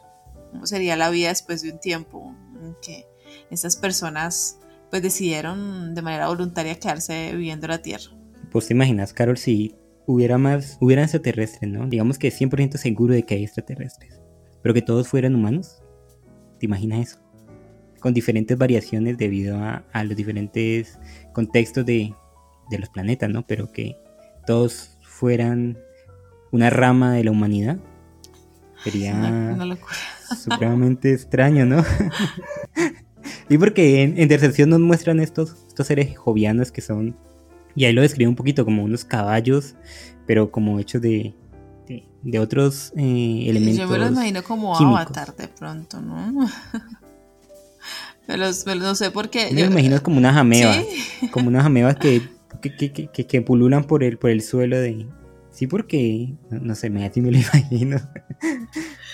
[0.52, 3.06] cómo sería la vida después de un tiempo en que
[3.50, 8.12] estas personas pues decidieron de manera voluntaria quedarse viviendo la Tierra.
[8.52, 9.76] Pues te imaginas, Carol, si
[10.06, 11.88] hubiera más, hubieran extraterrestres, ¿no?
[11.88, 14.22] Digamos que es 100% seguro de que hay extraterrestres,
[14.62, 15.82] pero que todos fueran humanos.
[16.60, 17.20] ¿Te imaginas eso?
[18.00, 21.00] Con diferentes variaciones debido a, a los diferentes
[21.34, 22.14] contextos de,
[22.70, 23.46] de, los planetas, ¿no?
[23.46, 23.98] Pero que
[24.46, 25.78] todos fueran
[26.52, 27.78] una rama de la humanidad.
[28.84, 29.96] Sería una, una locura.
[30.44, 31.84] supremamente extraño, ¿no?
[33.50, 37.16] Y porque en, en Deserción nos muestran estos, estos seres jovianos que son,
[37.76, 39.76] y ahí lo describe un poquito como unos caballos,
[40.26, 41.36] pero como hechos de,
[41.88, 43.78] de, de otros eh, elementos.
[43.78, 45.02] Yo me los imagino como químicos.
[45.02, 46.32] avatar de pronto, ¿no?
[48.28, 49.50] me los, me los, no sé por qué.
[49.52, 50.84] Yo me imagino como unas amebas,
[51.20, 51.28] ¿Sí?
[51.30, 52.24] como unas amebas que,
[52.62, 55.08] que, que, que, que pululan por el, por el suelo de,
[55.56, 57.98] Sí, porque, no, no sé, me, así me lo imagino.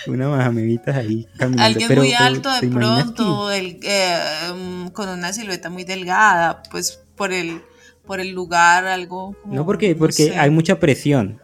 [0.07, 1.63] Una amiguitas ahí caminando.
[1.63, 7.31] Alguien pero, muy alto de pronto, el, eh, con una silueta muy delgada, pues por
[7.31, 7.61] el,
[8.07, 9.35] por el lugar, algo.
[9.39, 10.39] Como, no, porque, porque no sé.
[10.39, 11.39] hay mucha presión.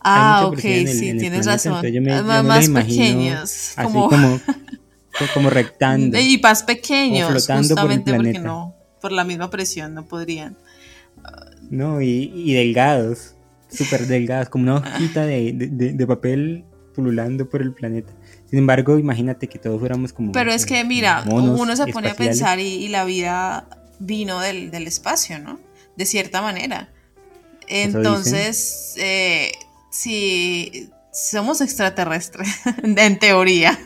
[0.00, 1.92] Ah, ok, el, sí, tienes planeta, razón.
[1.92, 3.72] Yo me, más, yo me más pequeños.
[3.76, 4.40] Así como, como,
[5.34, 6.18] como rectando.
[6.18, 7.76] Y más pequeños, justamente
[8.10, 10.56] por porque no, por la misma presión, no podrían.
[11.68, 13.34] No, y, y delgados
[13.70, 18.12] súper delgadas, como una hojita de, de, de, papel pululando por el planeta.
[18.48, 20.32] Sin embargo, imagínate que todos fuéramos como...
[20.32, 23.68] Pero es que, mira, uno se pone a pensar y, y, la vida
[23.98, 25.60] vino del, del, espacio, ¿no?
[25.96, 26.90] De cierta manera.
[27.68, 29.52] Entonces, eh,
[29.90, 32.48] si somos extraterrestres,
[32.82, 33.78] en teoría.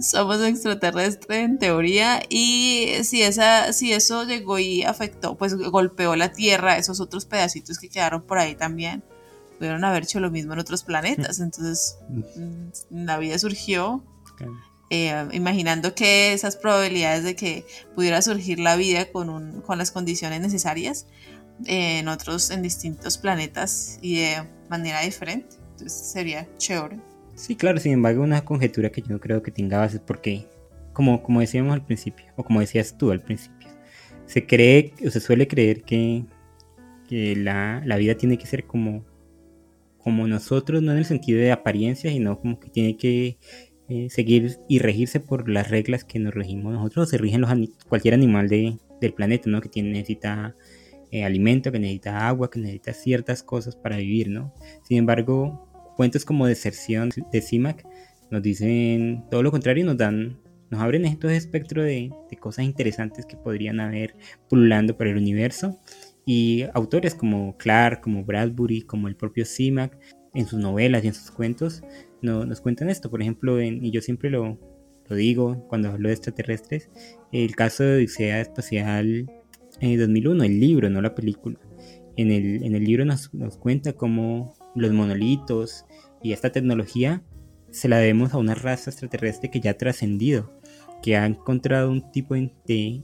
[0.00, 6.32] Somos extraterrestres en teoría y si, esa, si eso llegó y afectó, pues golpeó la
[6.32, 9.02] Tierra, esos otros pedacitos que quedaron por ahí también
[9.58, 11.40] pudieron haber hecho lo mismo en otros planetas.
[11.40, 14.04] Entonces mm, la vida surgió
[14.90, 19.90] eh, imaginando que esas probabilidades de que pudiera surgir la vida con, un, con las
[19.90, 21.06] condiciones necesarias,
[21.66, 25.56] en otros, en distintos planetas y de manera diferente.
[25.72, 27.00] Entonces sería chévere.
[27.38, 30.46] Sí, claro, sin embargo, una conjetura que yo no creo que tenga bases porque,
[30.92, 33.68] como, como decíamos al principio, o como decías tú al principio,
[34.26, 36.24] se cree o se suele creer que,
[37.08, 39.04] que la, la vida tiene que ser como,
[39.98, 43.38] como nosotros, no en el sentido de apariencia, sino como que tiene que
[43.88, 47.52] eh, seguir y regirse por las reglas que nos regimos nosotros, o se rigen los
[47.88, 49.60] cualquier animal de, del planeta, ¿no?
[49.60, 50.56] Que tiene, necesita
[51.12, 54.52] eh, alimento, que necesita agua, que necesita ciertas cosas para vivir, ¿no?
[54.82, 55.67] Sin embargo,
[55.98, 57.84] cuentos como Deserción de CIMAC
[58.30, 60.38] nos dicen todo lo contrario, nos dan,
[60.70, 64.14] nos abren estos espectro de, de cosas interesantes que podrían haber
[64.48, 65.80] pululando por el universo.
[66.24, 69.98] Y autores como Clark, como Bradbury, como el propio CIMAC,
[70.34, 71.82] en sus novelas y en sus cuentos,
[72.22, 73.10] no, nos cuentan esto.
[73.10, 74.56] Por ejemplo, y yo siempre lo,
[75.08, 76.90] lo digo cuando hablo de extraterrestres,
[77.32, 79.28] el caso de Odisea Espacial
[79.80, 81.58] en 2001, el libro, no la película.
[82.16, 85.84] En el, en el libro nos, nos cuenta cómo los monolitos
[86.22, 87.22] y esta tecnología
[87.70, 90.52] se la debemos a una raza extraterrestre que ya ha trascendido,
[91.02, 93.02] que ha encontrado un tipo de,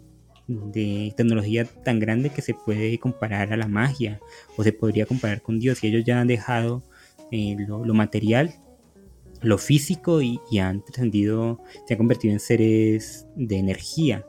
[1.16, 4.20] tecnología tan grande que se puede comparar a la magia
[4.56, 6.82] o se podría comparar con Dios y ellos ya han dejado
[7.30, 8.54] eh, lo, material,
[9.40, 14.26] lo físico y, y han trascendido, se han convertido en seres de energía.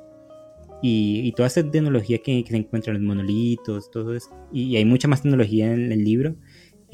[0.82, 5.08] Y, toda esa tecnología que, se encuentra en los monolitos, todo eso, y, hay mucha
[5.08, 6.36] más tecnología en el libro,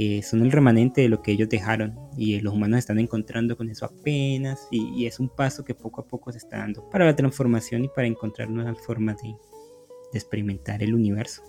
[0.03, 3.69] eh, son el remanente de lo que ellos dejaron y los humanos están encontrando con
[3.69, 7.15] eso apenas y, es un paso que poco a poco se está dando para la
[7.15, 11.43] transformación y para encontrar nuevas formas de, de experimentar el universo.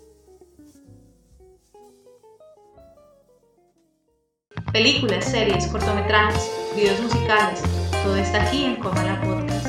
[4.70, 7.62] Películas, series, cortometrajes, videos musicales,
[8.04, 9.66] todo está aquí en Comala Podcast.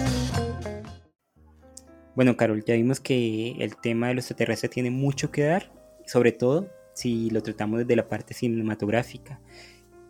[2.17, 5.71] Bueno, Carol, ya vimos que el tema de los extraterrestres tiene mucho que dar,
[6.05, 9.39] sobre todo si lo tratamos desde la parte cinematográfica,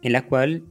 [0.02, 0.64] en la cual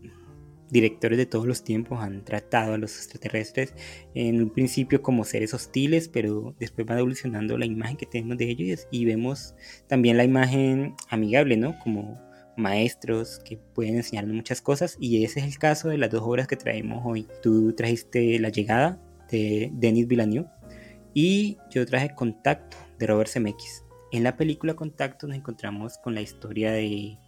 [0.72, 3.74] directores de todos los tiempos han tratado a los extraterrestres
[4.14, 8.48] en un principio como seres hostiles, pero después va evolucionando la imagen que tenemos de
[8.48, 9.54] ellos y vemos
[9.86, 11.78] también la imagen amigable, ¿no?
[11.78, 12.18] Como
[12.56, 16.46] maestros que pueden enseñarnos muchas cosas y ese es el caso de las dos obras
[16.46, 17.26] que traemos hoy.
[17.42, 18.98] Tú trajiste La llegada
[19.30, 20.48] de Denis Villeneuve
[21.12, 23.81] y yo traje Contacto de Robert Zemeckis.
[24.12, 27.18] En la película Contacto nos encontramos con la historia de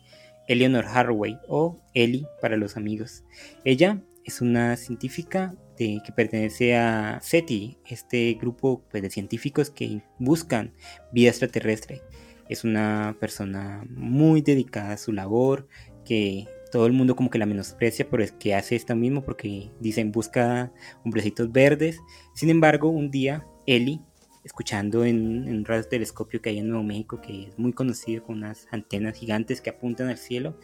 [0.48, 3.24] Eleanor Haraway o Ellie para los amigos.
[3.64, 10.74] Ella es una científica que pertenece a SETI, este grupo pues, de científicos que buscan
[11.10, 12.02] vida extraterrestre.
[12.50, 15.66] Es una persona muy dedicada a su labor,
[16.04, 19.70] que todo el mundo como que la menosprecia por es que hace esto mismo, porque
[19.80, 20.70] dicen busca
[21.02, 21.98] hombrecitos verdes.
[22.34, 24.02] Sin embargo, un día Eli,
[24.44, 28.36] escuchando en, un radio telescopio que hay en Nuevo México, que es muy conocido con
[28.36, 30.58] unas antenas gigantes que apuntan al cielo,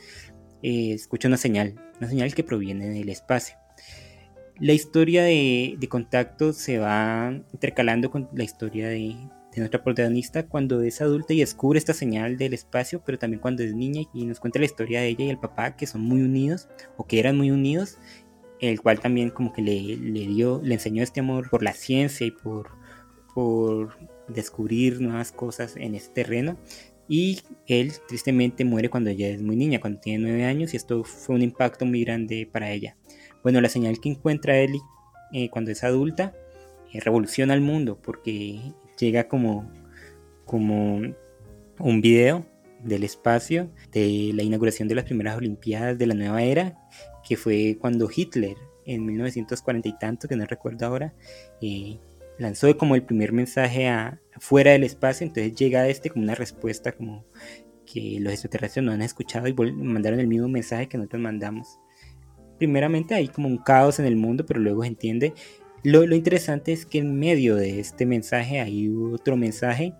[0.62, 3.56] eh, escucha una señal, una señal que proviene del espacio.
[4.58, 9.16] La historia de, contacto se va intercalando con la historia de,
[9.56, 13.74] nuestra protagonista cuando es adulta y descubre esta señal del espacio, pero también cuando es
[13.74, 16.68] niña y nos cuenta la historia de ella y el papá que son muy unidos
[16.96, 17.98] o que eran muy unidos,
[18.60, 22.26] el cual también como que le, le dio, le enseñó este amor por la ciencia
[22.26, 22.79] y por,
[23.34, 23.96] por
[24.28, 26.56] descubrir nuevas cosas en este terreno.
[27.08, 31.02] Y él tristemente muere cuando ella es muy niña, cuando tiene nueve años, y esto
[31.02, 32.96] fue un impacto muy grande para ella.
[33.42, 34.80] Bueno, la señal que encuentra Ellie
[35.32, 36.34] eh, cuando es adulta
[36.92, 38.60] eh, revoluciona el mundo porque
[38.98, 39.70] llega como,
[40.44, 41.02] como
[41.78, 42.46] un video
[42.82, 46.88] del espacio de la inauguración de las primeras Olimpiadas de la nueva era,
[47.26, 51.14] que fue cuando Hitler en 1940 y tanto, que no recuerdo ahora,
[51.60, 51.98] eh,
[52.40, 56.92] lanzó como el primer mensaje a, fuera del espacio, entonces llega este como una respuesta
[56.92, 57.26] como
[57.84, 61.78] que los extraterrestres no han escuchado y mandaron el mismo mensaje que nosotros mandamos.
[62.58, 65.34] Primeramente hay como un caos en el mundo, pero luego se entiende.
[65.82, 69.92] Lo, lo interesante es que en medio de este mensaje hay otro mensaje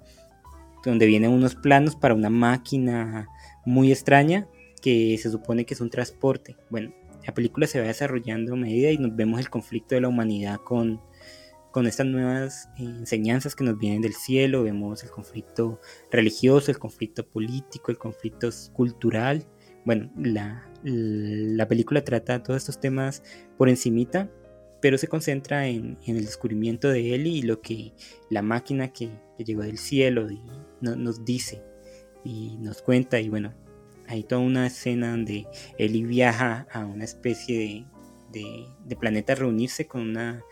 [0.84, 3.28] donde vienen unos planos para una máquina
[3.66, 4.48] muy extraña
[4.80, 6.56] que se supone que es un transporte.
[6.70, 6.94] Bueno,
[7.26, 10.58] la película se va desarrollando a medida y nos vemos el conflicto de la humanidad
[10.64, 11.00] con,
[11.70, 16.78] con estas nuevas eh, enseñanzas que nos vienen del cielo, vemos el conflicto religioso, el
[16.78, 19.46] conflicto político, el conflicto cultural.
[19.84, 23.22] Bueno, la, la película trata todos estos temas
[23.56, 24.30] por encimita,
[24.80, 27.92] pero se concentra en, en el descubrimiento de Eli y lo que
[28.30, 30.38] la máquina que, llegó del cielo y
[30.82, 31.62] nos dice
[32.24, 33.20] y nos cuenta.
[33.20, 33.54] Y bueno,
[34.06, 35.46] hay toda una escena donde
[35.78, 37.84] Eli viaja a una especie de,
[38.32, 40.42] de, de planeta a reunirse con una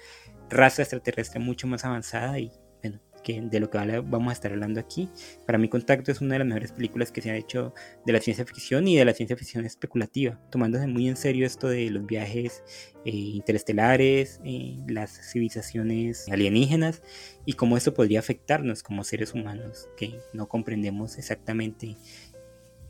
[0.51, 2.51] raza extraterrestre mucho más avanzada y
[2.83, 5.09] bueno, que de lo que vamos a estar hablando aquí.
[5.47, 7.75] Para mí Contacto es una de las mejores películas que se ha hecho
[8.07, 11.69] de la ciencia ficción y de la ciencia ficción especulativa, tomándose muy en serio esto
[11.69, 12.63] de los viajes
[13.05, 17.03] eh, interestelares, eh, las civilizaciones alienígenas
[17.45, 21.97] y cómo esto podría afectarnos como seres humanos que no comprendemos exactamente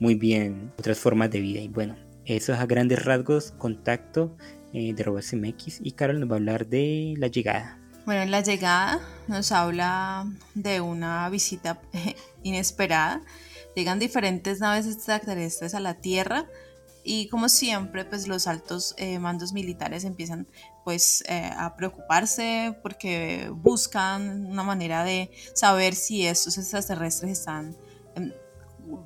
[0.00, 1.60] muy bien otras formas de vida.
[1.60, 4.36] Y bueno, eso es a grandes rasgos Contacto
[4.72, 7.78] eh, de Robert Zemeckis y Carol nos va a hablar de La Llegada.
[8.04, 11.80] Bueno, en La Llegada nos habla de una visita
[12.42, 13.22] inesperada.
[13.74, 16.46] Llegan diferentes naves extraterrestres a la Tierra
[17.04, 20.46] y como siempre pues los altos eh, mandos militares empiezan
[20.84, 27.76] pues eh, a preocuparse porque buscan una manera de saber si estos extraterrestres están
[28.14, 28.32] em,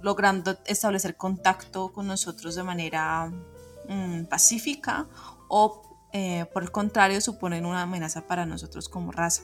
[0.01, 3.33] logrando establecer contacto con nosotros de manera
[3.89, 5.07] mm, pacífica
[5.55, 5.83] o
[6.15, 9.43] eh, por el contrario suponen una amenaza para nosotros como raza.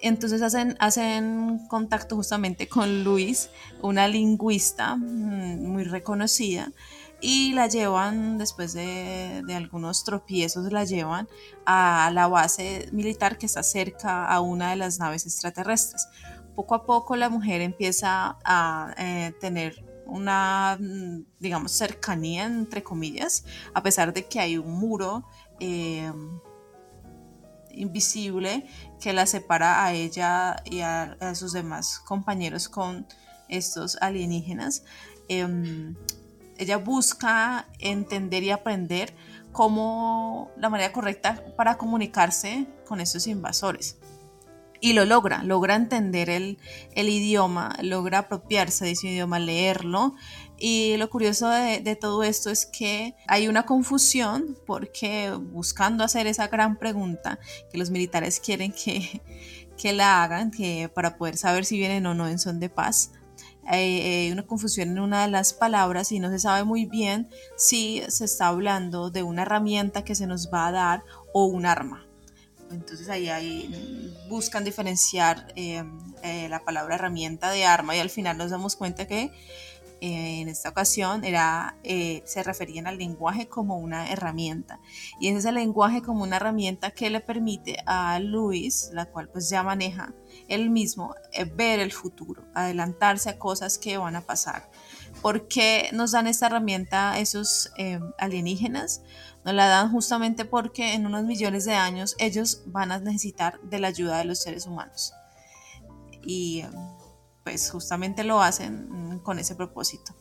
[0.00, 3.50] Entonces hacen, hacen contacto justamente con Luis,
[3.82, 6.72] una lingüista mm, muy reconocida,
[7.20, 11.28] y la llevan, después de, de, algunos tropiezos, la llevan
[11.66, 16.08] a la base militar que está cerca a una de las naves extraterrestres.
[16.54, 23.44] Poco a poco la mujer empieza a eh, tener una, mm, digamos, cercanía, entre comillas,
[23.74, 25.24] a pesar de que hay un muro
[25.60, 26.12] eh,
[27.70, 28.66] invisible
[29.00, 33.06] que la separa a ella y a, sus demás compañeros con
[33.48, 34.84] estos alienígenas.
[35.28, 35.94] Em,
[36.58, 39.14] ella busca entender y aprender
[39.52, 43.98] cómo la manera correcta para comunicarse con estos invasores
[44.86, 46.58] y lo logra, logra entender el,
[46.94, 50.14] idioma, logra apropiarse de ese idioma, leerlo.
[50.58, 56.46] Y lo curioso de, todo esto es que hay una confusión porque buscando hacer esa
[56.46, 57.40] gran pregunta
[57.72, 59.22] que los militares quieren que,
[59.76, 63.10] que la hagan, que para poder saber si vienen o no en son de paz,
[63.66, 68.04] hay una confusión en una de las palabras y no se sabe muy bien si
[68.06, 72.05] se está hablando de una herramienta que se nos va a dar o un arma.
[72.70, 75.84] Entonces ahí, buscan diferenciar eh,
[76.22, 79.30] eh, la palabra herramienta de arma y al final nos damos cuenta que
[80.00, 84.78] eh, en esta ocasión era, se referían al lenguaje como una herramienta.
[85.20, 89.48] Y es ese lenguaje como una herramienta que le permite a Luis, la cual pues
[89.48, 90.12] ya maneja
[90.48, 91.14] él mismo,
[91.54, 94.70] ver el futuro, adelantarse a cosas que van a pasar.
[95.22, 97.70] ¿Por qué nos dan esta herramienta esos
[98.18, 99.02] alienígenas?
[99.46, 103.78] Nos la dan justamente porque en unos millones de años ellos van a necesitar de
[103.78, 105.12] la ayuda de los seres humanos.
[106.20, 106.64] Y
[107.44, 110.16] pues justamente lo hacen con ese propósito.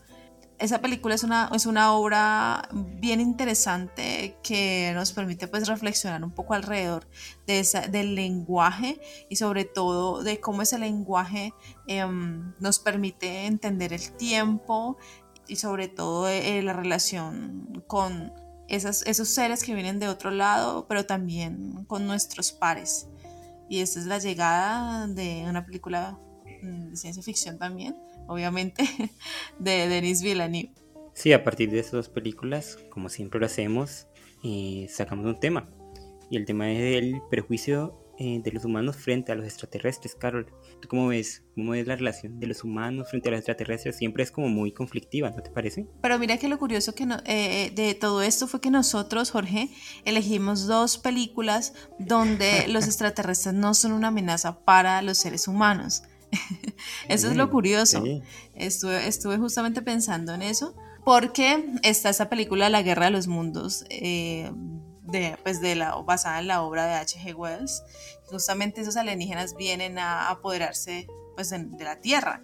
[0.60, 6.32] Esa película es una, es una obra bien interesante que nos permite pues reflexionar un
[6.32, 7.08] poco alrededor
[7.48, 11.52] de esa, del lenguaje y sobre todo de cómo ese lenguaje
[11.88, 14.98] em, nos permite entender el tiempo
[15.48, 18.32] y sobre todo eh, la relación con,
[18.68, 23.08] esos seres que vienen de otro lado, pero también con nuestros pares.
[23.70, 26.20] Y esta es la llegada de una película
[26.62, 27.96] mm, de ciencia ficción también,
[28.28, 28.84] obviamente,
[29.60, 30.72] de Denis Villeneuve.
[31.14, 34.08] Sí, a partir de esas dos películas, como siempre lo hacemos,
[34.44, 35.70] eh, sacamos un tema.
[36.30, 40.46] Y el tema es el prejuicio eh, de los humanos frente a los extraterrestres, Carol.
[40.80, 41.44] ¿Tú cómo ves?
[41.54, 43.98] ¿Cómo ves la relación de los humanos frente a los extraterrestres?
[43.98, 45.86] Siempre es como muy conflictiva, ¿no te parece?
[46.02, 49.70] Pero mira que lo curioso que eh, eh, de todo esto fue que nosotros, Jorge,
[50.06, 56.04] elegimos dos películas donde los extraterrestres no son una amenaza para los seres humanos.
[57.10, 58.04] eso es lo mm, curioso.
[58.54, 63.84] Estuve, estuve justamente pensando en eso porque está esa película La Guerra de los Mundos
[65.06, 67.34] de, pues de la, basada en la obra de H.G.
[67.36, 67.84] Wells.
[68.26, 72.42] Justamente esos alienígenas vienen a apoderarse pues, de, la Tierra.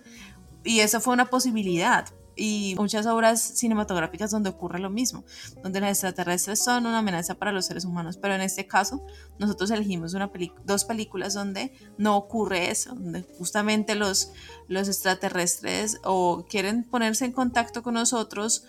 [0.64, 2.08] Y eso fue una posibilidad.
[2.36, 5.26] Y muchas obras cinematográficas donde ocurre lo mismo,
[5.62, 9.06] donde los extraterrestres son una amenaza para los seres humanos, pero en este caso
[9.38, 10.32] nosotros elegimos una
[10.64, 14.32] dos películas donde no ocurre eso, donde justamente los,
[14.70, 18.64] los extraterrestres o quieren ponerse en contacto con nosotros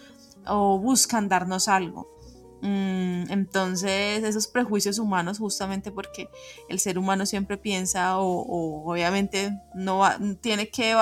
[0.44, 2.12] o buscan darnos algo.
[2.62, 6.28] Mm, entonces, esos prejuicios humanos, justamente porque
[6.68, 10.04] el ser humano siempre piensa o, obviamente no
[10.40, 10.94] tiene que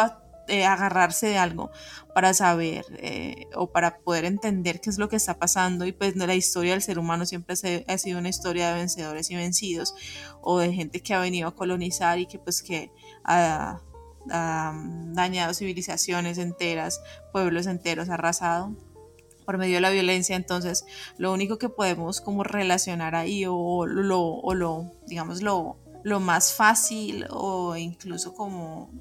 [0.48, 1.70] eh, agarrarse de algo
[2.14, 5.84] para saber eh, o para poder entender qué es lo que está pasando.
[5.84, 7.54] Y pues la historia del ser humano siempre
[7.86, 9.94] ha sido una historia de vencedores y vencidos
[10.40, 12.90] o de gente que ha venido a colonizar y que pues que
[13.22, 13.82] ha,
[14.30, 14.72] ha
[15.12, 17.02] dañado civilizaciones enteras,
[17.32, 18.74] pueblos enteros, arrasado
[19.50, 20.86] por medio de la violencia, entonces
[21.18, 26.54] lo único que podemos como relacionar ahí o lo, o lo digamos, lo lo más
[26.54, 28.92] fácil o incluso como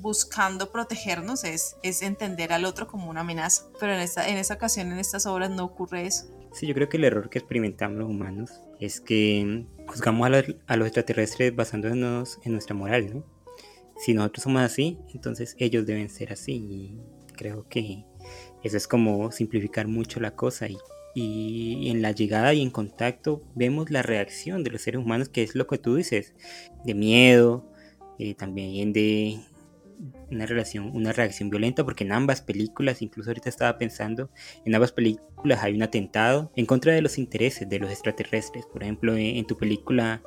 [0.00, 3.64] buscando protegernos es, es entender al otro como una amenaza.
[3.78, 6.24] Pero en esta, en esta ocasión, en estas obras, no ocurre eso.
[6.54, 10.44] Sí, yo creo que el error que experimentamos los humanos es que juzgamos a los,
[10.66, 13.24] a los extraterrestres basándonos en nuestra moral, ¿no?
[13.98, 16.54] Si nosotros somos así, entonces ellos deben ser así.
[16.54, 17.00] Y
[17.36, 18.04] creo que
[18.62, 20.76] eso es como simplificar mucho la cosa y
[21.14, 25.42] y en la llegada y en contacto vemos la reacción de los seres humanos, que
[25.42, 26.34] es lo que tú dices,
[26.84, 27.70] de miedo,
[28.18, 29.38] eh, también de
[30.30, 34.30] una relación, una reacción violenta, porque en ambas películas, incluso ahorita estaba pensando,
[34.64, 38.66] en ambas películas hay un atentado en contra de los intereses de los extraterrestres.
[38.66, 40.22] Por ejemplo, en, tu película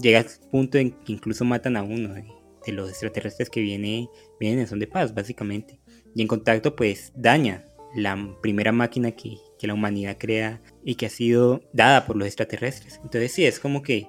[0.00, 2.24] llega al punto en que incluso matan a uno de,
[2.72, 4.08] los extraterrestres que viene,
[4.40, 5.78] vienen en son de paz, básicamente.
[6.14, 11.06] Y en contacto, pues daña la primera máquina que, que la humanidad crea y que
[11.06, 13.00] ha sido dada por los extraterrestres.
[13.02, 14.08] Entonces sí, es como que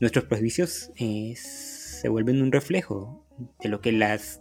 [0.00, 3.24] nuestros prejuicios eh, se vuelven un reflejo
[3.60, 4.40] de lo que las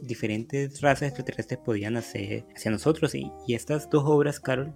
[0.00, 3.14] diferentes razas extraterrestres podían hacer hacia nosotros.
[3.14, 4.74] Y, estas dos obras, Carol,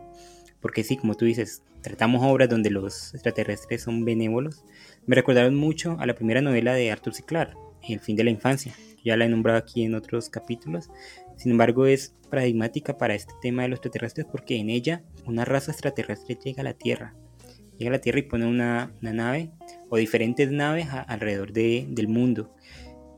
[0.60, 4.64] porque sí, como tú dices, tratamos obras donde los extraterrestres son benévolos,
[5.06, 7.24] me recordaron mucho a la primera novela de Arthur C.
[7.24, 7.56] Clarke,
[7.88, 8.74] El fin de la infancia.
[9.04, 10.88] Ya la he nombrado aquí en otros capítulos,
[11.36, 15.72] sin embargo, es paradigmática para este tema de los extraterrestres porque en ella una raza
[15.72, 17.14] extraterrestre llega a la Tierra.
[17.78, 19.50] Llega a la Tierra y pone una, nave
[19.90, 22.54] o diferentes naves alrededor del mundo.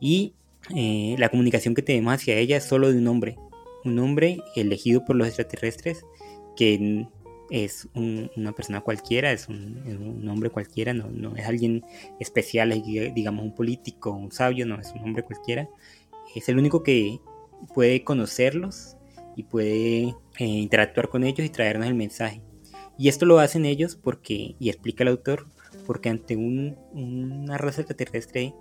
[0.01, 0.35] Y
[0.75, 3.37] eh, la comunicación que tenemos hacia ella es solo de un hombre.
[3.85, 6.05] Un hombre elegido por los extraterrestres
[6.57, 7.07] que
[7.51, 11.85] es una persona cualquiera, es un, hombre cualquiera, no, no, es alguien
[12.19, 12.71] especial,
[13.15, 15.69] digamos un político, un sabio, no, es un hombre cualquiera.
[16.35, 17.21] Es el único que
[17.73, 18.97] puede conocerlos
[19.37, 22.43] y puede eh, interactuar con ellos y traernos el mensaje.
[22.99, 25.49] Y esto lo hacen ellos porque, y explica el autor,
[25.87, 28.55] porque ante una raza extraterrestre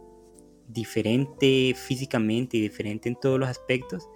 [0.68, 4.10] diferente físicamente y diferente en todos los aspectos,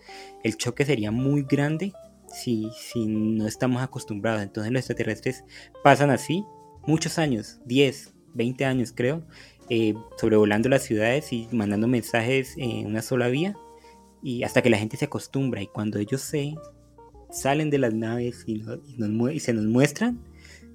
[0.44, 1.94] el choque sería muy grande
[2.28, 4.42] si, si no estamos acostumbrados.
[4.42, 5.44] Entonces los extraterrestres
[5.84, 6.44] pasan así
[6.88, 9.24] muchos años, 10, 20 años creo,
[9.70, 13.56] eh, sobrevolando las ciudades y mandando mensajes en una sola vía
[14.22, 16.56] y hasta que la gente se acostumbra y cuando ellos se
[17.30, 18.64] salen de las naves y,
[19.34, 20.24] y, se nos muestran,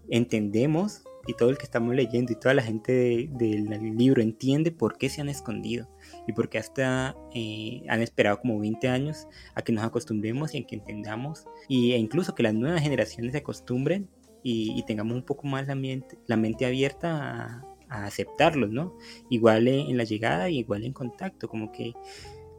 [0.09, 4.99] entendemos y todo el que estamos leyendo y toda la gente del libro entiende por
[4.99, 5.89] qué se han escondido
[6.27, 10.59] y por qué hasta eh, han esperado como 20 años a que nos acostumbremos y
[10.59, 14.09] a que entendamos y, e incluso que las nuevas generaciones se acostumbren
[14.45, 18.97] y, tengamos un poco más la mente, la mente abierta a, a aceptarlos, ¿no?
[19.31, 21.93] Igual en la llegada y igual en contacto, como que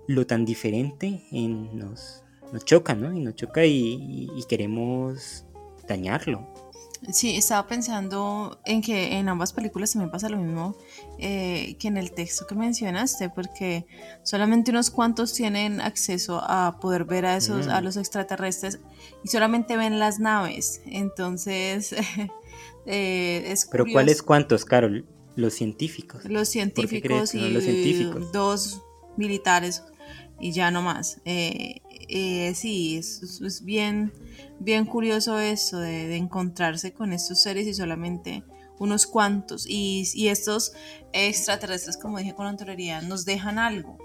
[0.08, 3.14] lo tan diferente en nos, nos choca, ¿no?
[3.14, 5.46] Y nos choca y, queremos
[5.88, 6.48] dañarlo.
[7.12, 10.78] Sí, estaba pensando en que en ambas películas se me pasa lo mismo
[11.20, 13.86] eh, que en el texto que mencionaste, porque
[14.24, 17.84] solamente unos cuantos tienen acceso a poder ver a esos, a mm.
[17.84, 18.80] los extraterrestres
[19.22, 20.82] y solamente ven las naves.
[20.86, 21.94] Entonces,
[22.86, 25.06] eh, es Pero ¿cuáles cuántos, Carol?
[25.36, 26.24] Los científicos.
[26.24, 28.32] Los científicos y los científicos?
[28.32, 28.82] dos
[29.18, 29.84] militares
[30.44, 31.22] y ya no más.
[31.24, 34.12] Eh, eh, sí, es, bien,
[34.60, 38.44] bien curioso eso de, encontrarse con estos seres y solamente
[38.78, 39.66] unos cuantos.
[39.66, 40.74] Y, estos
[41.14, 43.98] extraterrestres, como dije con anterioridad, nos dejan algo.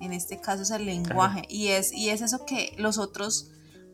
[0.00, 1.42] En este caso es el lenguaje.
[1.50, 3.50] Y, es, y es eso que los otros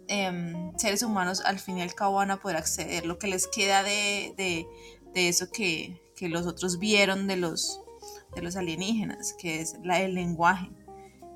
[0.07, 3.07] em, seres humanos al fin y al cabo van a poder acceder.
[3.07, 7.81] Lo que les queda de, de, eso que, que, los otros vieron de los,
[8.37, 10.71] de los alienígenas, que es la, el lenguaje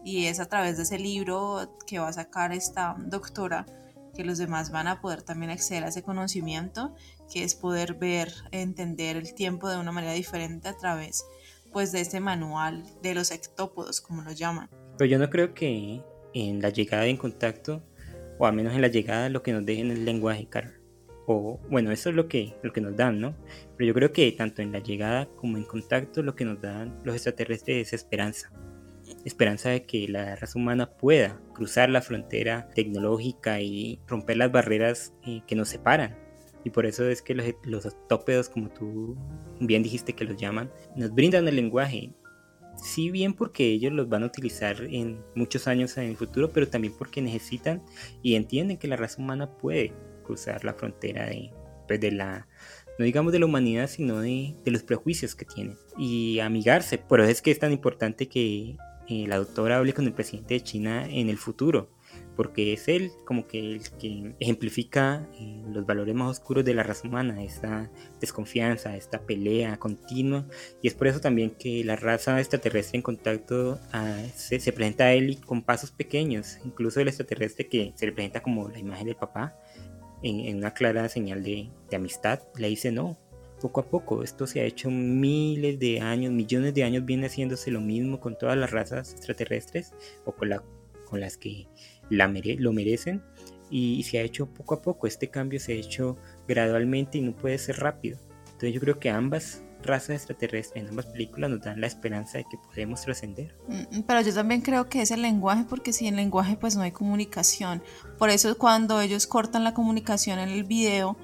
[0.05, 3.67] y es a través de ese libro que va a sacar esta doctora
[4.15, 6.95] que los demás van a poder también acceder a ese conocimiento,
[7.33, 11.25] que es poder ver, entender el tiempo de una manera diferente a través
[11.73, 14.69] pues de este manual de los ectópodos, como lo llaman.
[14.99, 16.03] Pero yo no creo que
[16.35, 17.83] en la llegada en contacto,
[18.39, 20.79] o al menos en la llegada, lo que nos dejen el lenguaje, Carol.
[21.27, 23.35] O bueno, eso es lo que, lo que nos dan, ¿no?
[23.79, 27.01] Pero yo creo que tanto en la llegada como en contacto, lo que nos dan
[27.05, 28.53] los extraterrestres es esperanza
[29.25, 35.13] esperanza de que la raza humana pueda cruzar la frontera tecnológica y romper las barreras
[35.27, 36.17] eh, que nos separan.
[36.65, 39.17] Y por eso es que los, los como tú
[39.61, 42.13] bien dijiste que los llaman, nos brindan el lenguaje.
[42.77, 46.69] Sí bien porque ellos los van a utilizar en muchos años en el futuro, pero
[46.69, 47.83] también porque necesitan
[48.23, 49.93] y entienden que la raza humana puede
[50.25, 51.51] cruzar la frontera de,
[51.87, 52.49] pues, de la
[52.99, 56.99] no digamos de la humanidad, sino de, de, los prejuicios que tienen y amigarse.
[56.99, 58.77] Por eso es que es tan importante que
[59.09, 61.91] la doctora hable con el presidente de China en el futuro,
[62.37, 66.83] porque es él como que el que ejemplifica eh, los valores más oscuros de la
[66.83, 67.91] raza humana, esta
[68.21, 70.47] desconfianza, esta pelea continua,
[70.81, 75.13] y es por eso también que la raza extraterrestre en contacto ah, se, presenta a
[75.13, 79.17] él con pasos pequeños, incluso el extraterrestre que se le presenta como la imagen del
[79.17, 79.57] papá,
[80.23, 83.19] en, una clara señal de, de amistad, le dice no,
[83.63, 84.23] poco a poco.
[84.23, 88.37] Esto se ha hecho miles de años, millones de años viene haciéndose lo mismo con
[88.37, 89.95] todas las razas extraterrestres
[90.25, 90.63] o con, la,
[91.07, 91.69] con las que
[92.11, 93.23] lo merecen
[93.71, 95.07] y se ha hecho poco a poco.
[95.07, 98.19] Este cambio se ha hecho gradualmente y no puede ser rápido.
[98.47, 102.45] Entonces yo creo que ambas razas extraterrestres en ambas películas nos dan la esperanza de
[102.45, 103.55] que podemos trascender.
[103.69, 106.93] Mm, pero yo también creo que es el lenguaje, porque sin lenguaje pues no hay
[106.93, 107.83] comunicación.
[108.19, 111.17] Por eso cuando ellos cortan la comunicación en el video,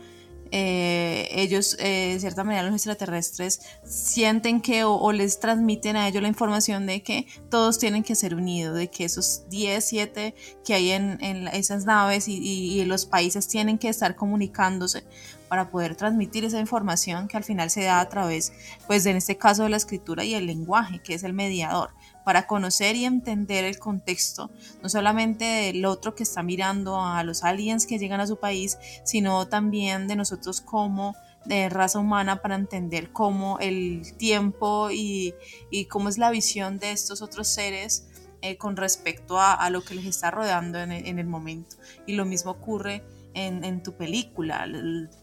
[0.51, 6.22] eh, ellos, eh, de cierta manera, los extraterrestres sienten que o, les transmiten a ellos
[6.22, 10.34] la información de que todos tienen que ser unidos, de que esos 10, 7
[10.64, 15.05] que hay en, esas naves y, y, los países tienen que estar comunicándose
[15.49, 18.53] para poder transmitir esa información que al final se da a través,
[18.86, 21.90] pues en este caso de la escritura y el lenguaje, que es el mediador
[22.28, 24.50] para conocer y entender el contexto,
[24.82, 28.76] no solamente del otro que está mirando a los aliens que llegan a su país,
[29.02, 31.16] sino también de nosotros como
[31.46, 35.32] de raza humana para entender cómo el tiempo y,
[35.88, 38.08] cómo es la visión de estos otros seres
[38.42, 41.76] eh, con respecto a, lo que les está rodeando en el, momento.
[42.06, 43.02] Y lo mismo ocurre
[43.32, 44.66] en, en tu película.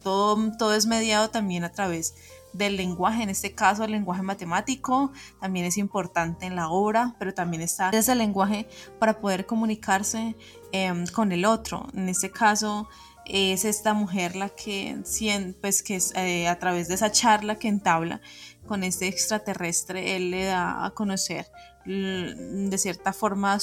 [0.01, 2.15] Todo, todo es mediado también a través
[2.57, 7.33] del lenguaje, en este caso el lenguaje matemático, también es importante en la obra, pero
[7.33, 8.67] también está ese lenguaje
[8.99, 10.35] para poder comunicarse
[10.71, 11.87] em, con el otro.
[11.93, 12.87] En este caso
[13.25, 14.97] es esta mujer la que,
[15.61, 18.21] pues que es, eh, a través de esa charla que entabla
[18.67, 21.47] con este extraterrestre, él le da a conocer
[21.85, 23.59] de cierta forma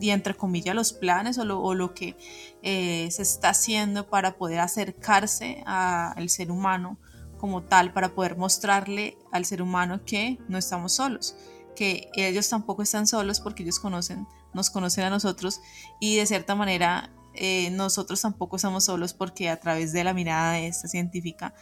[0.00, 2.16] y entre comillas los planes o lo, que
[2.62, 6.98] eh, se está haciendo para poder acercarse al ser humano
[7.42, 11.34] como tal para poder mostrarle al ser humano que no estamos solos,
[11.74, 15.60] que ellos tampoco están solos porque ellos conocen, nos conocen a nosotros
[15.98, 20.52] y de cierta manera eh, nosotros tampoco estamos solos porque a través de la mirada
[20.52, 21.52] de esta científica,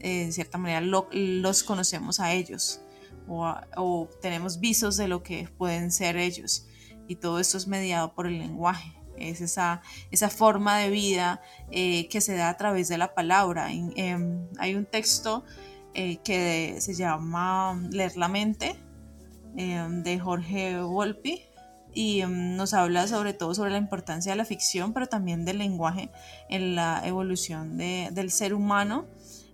[0.00, 2.82] eh, de cierta manera los conocemos a ellos
[3.26, 6.66] o, o tenemos visos de lo que pueden ser ellos
[7.08, 12.08] y todo esto es mediado por el lenguaje es esa, esa forma de vida eh,
[12.08, 13.68] que se da a través de la palabra.
[13.72, 15.44] Em, hay un texto
[15.94, 18.76] eh, que se llama Leer la mente
[19.56, 21.42] em, de Jorge Volpi
[21.94, 25.58] y em, nos habla sobre todo sobre la importancia de la ficción, pero también del
[25.58, 26.10] lenguaje
[26.48, 29.06] en la evolución del ser humano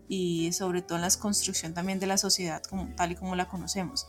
[0.09, 3.49] y sobre todo en la construcción también de la sociedad como, tal y como la
[3.49, 4.07] conocemos.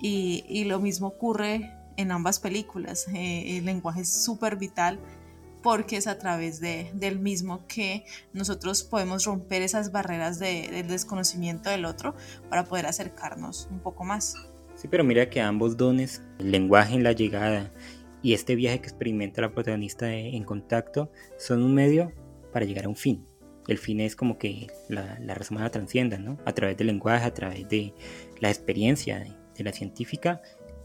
[0.00, 3.06] Y, y lo mismo ocurre en ambas películas.
[3.12, 4.98] Eh, el lenguaje es súper vital
[5.62, 10.88] porque es a través de, del mismo que nosotros podemos romper esas barreras de, del
[10.88, 12.14] desconocimiento del otro
[12.48, 14.34] para poder acercarnos un poco más.
[14.76, 17.72] Sí, pero mira que ambos dones, el lenguaje en la llegada
[18.22, 22.12] y este viaje que experimenta la protagonista en contacto, son un medio
[22.52, 23.26] para llegar a un fin.
[23.66, 26.38] El fin es como que la, la raza humana transcienda, ¿no?
[26.46, 27.92] A través del lenguaje, a través de
[28.40, 29.24] la experiencia
[29.56, 30.40] de la científica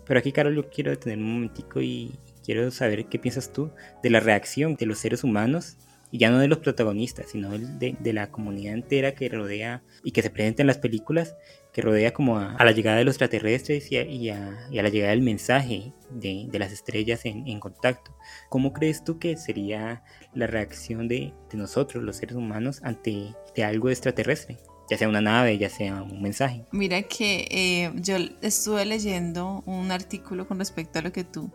[0.05, 2.11] pero aquí, Carol, yo quiero detener un momentico y
[2.43, 5.77] quiero saber qué piensas tú de la reacción de los seres humanos,
[6.13, 10.11] y ya no de los protagonistas, sino de, de la comunidad entera que rodea y
[10.11, 11.35] que se presenta en las películas,
[11.73, 13.97] que rodea como a, la llegada de los extraterrestres y
[14.29, 18.15] a, la llegada del mensaje de, de las estrellas en, contacto.
[18.49, 20.03] ¿Cómo crees tú que sería
[20.35, 23.33] la reacción de, de nosotros, los seres humanos, ante
[23.65, 24.59] algo extraterrestre?
[24.89, 26.65] Ya sea una nave, ya sea un mensaje.
[26.71, 31.51] Mira que eh, yo estuve leyendo un artículo con respecto a lo que tú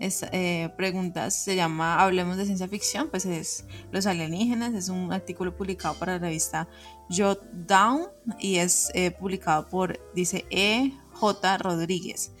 [0.00, 5.54] eh, preguntas, se llama Hablemos de ciencia ficción, pues es Los alienígenas, es un artículo
[5.54, 6.68] publicado para la revista
[7.10, 8.06] Jot Down
[8.38, 10.92] y es eh, publicado por, dice E.
[11.12, 11.58] J.
[11.58, 12.32] Rodríguez.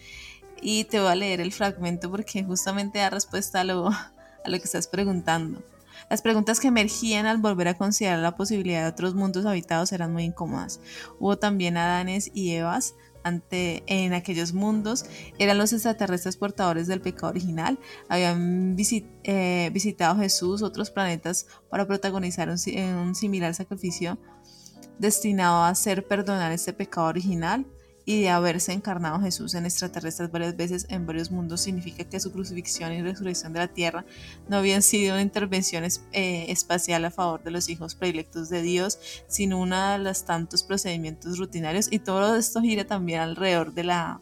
[0.62, 4.12] Y te voy a leer el fragmento porque justamente da respuesta a lo, a
[4.46, 5.62] lo que estás preguntando.
[6.10, 10.12] Las preguntas que emergían al volver a considerar la posibilidad de otros mundos habitados eran
[10.12, 10.80] muy incómodas.
[11.20, 15.04] Hubo también Adanes y Evas ante, en aquellos mundos.
[15.38, 18.76] Eran los extraterrestres portadores del pecado original, habían
[19.22, 22.58] eh, visitado Jesús, otros planetas para protagonizar un,
[22.98, 24.18] un similar sacrificio
[24.98, 27.66] destinado a hacer perdonar este pecado original
[28.04, 32.32] y de haberse encarnado Jesús en extraterrestres varias veces en varios mundos significa que su
[32.32, 34.04] crucifixión y resurrección de la tierra
[34.48, 38.98] no habían sido una intervención eh, espacial a favor de los hijos predilectos de Dios,
[39.26, 41.88] sino una de los tantos procedimientos rutinarios.
[41.90, 44.20] Y todo esto gira también alrededor de la,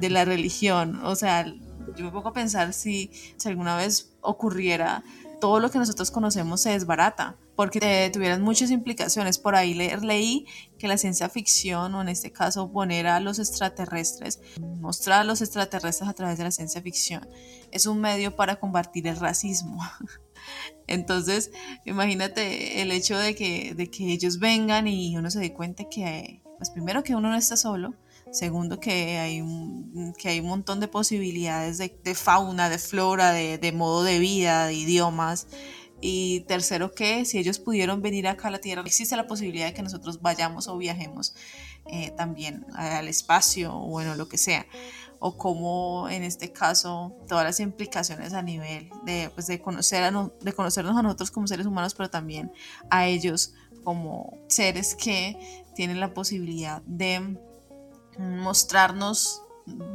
[0.00, 1.46] de la religión, o sea,
[1.96, 5.02] yo me pongo a pensar si, si alguna vez ocurriera,
[5.42, 9.40] todo lo que nosotros conocemos se desbarata, porque eh, tuvieran muchas implicaciones.
[9.40, 10.46] Por ahí le, leí
[10.78, 15.42] que la ciencia ficción, o en este caso poner a los extraterrestres, mostrar a los
[15.42, 17.28] extraterrestres a través de la ciencia ficción,
[17.72, 19.82] es un medio para combatir el racismo.
[20.86, 21.50] Entonces,
[21.84, 26.40] imagínate el hecho de que, de que ellos vengan y uno se dé cuenta que,
[26.56, 27.94] pues primero que uno no está solo,
[28.32, 33.58] segundo que hay un, que hay un montón de posibilidades de, fauna, de flora, de,
[33.58, 35.46] de, modo de vida, de idiomas.
[36.00, 39.74] Y tercero que si ellos pudieron venir acá a la Tierra, existe la posibilidad de
[39.74, 41.34] que nosotros vayamos o viajemos
[41.86, 44.66] eh, también al espacio o bueno, lo que sea
[45.24, 50.52] o cómo en este caso todas las implicaciones a nivel de, pues, de, conocer de
[50.52, 52.52] conocernos a nosotros como seres humanos, pero también
[52.90, 53.54] a ellos
[53.84, 57.38] como seres que tienen la posibilidad de
[58.18, 59.42] mostrarnos,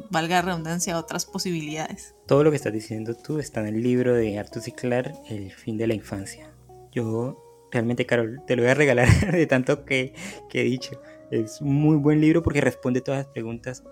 [0.09, 2.15] valga redundancia, otras posibilidades.
[2.25, 4.71] Todo lo que estás diciendo tú está en el libro de Arthur C.
[4.73, 6.51] Clarke, El fin de la infancia.
[6.91, 10.13] Yo realmente, Carol, te lo voy a regalar de tanto que,
[10.49, 11.01] que he dicho.
[11.31, 13.83] Es un muy buen libro porque responde todas las preguntas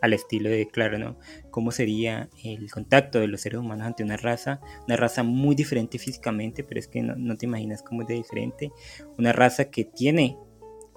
[0.00, 1.18] al estilo de, claro, ¿no?
[1.50, 4.60] ¿Cómo sería el contacto de los seres humanos ante una raza?
[4.86, 8.72] Una raza muy diferente físicamente, pero es que no, te imaginas cómo es de diferente.
[9.18, 10.36] Una raza que tiene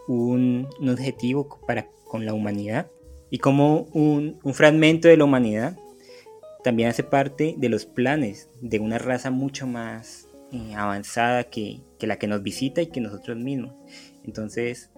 [0.07, 2.87] un, objetivo para con la humanidad
[3.29, 5.77] y como un, fragmento de la humanidad
[6.63, 12.17] también hace parte de los planes de una raza mucho más eh, avanzada que, la
[12.17, 13.73] que nos visita y que nosotros mismos.
[14.25, 14.89] Entonces,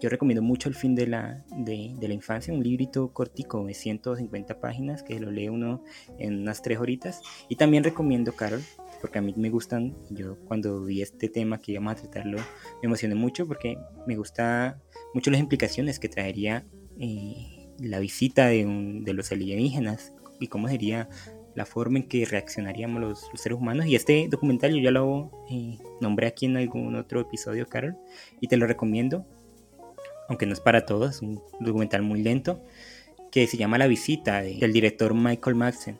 [0.00, 4.58] yo recomiendo mucho El fin de la, de, la infancia, un librito cortico de 150
[4.58, 5.84] páginas que lo lee uno
[6.18, 7.20] en unas tres horitas.
[7.48, 8.62] Y también recomiendo, Carol,
[9.02, 12.86] porque a mí me gustan, yo cuando vi este tema que íbamos a tratarlo, me
[12.86, 14.80] emocioné mucho porque me gusta
[15.14, 16.66] mucho las implicaciones que traería
[16.98, 18.64] eh, la visita de,
[19.02, 21.08] de los alienígenas y cómo sería
[21.54, 23.86] la forma en que reaccionaríamos los, seres humanos.
[23.86, 27.96] Y este documental yo ya lo eh, nombré aquí en algún otro episodio, Carol,
[28.40, 29.26] y te lo recomiendo
[30.30, 32.62] aunque no es para todos, es un documental muy lento,
[33.32, 35.98] que se llama La visita del director Michael Madsen.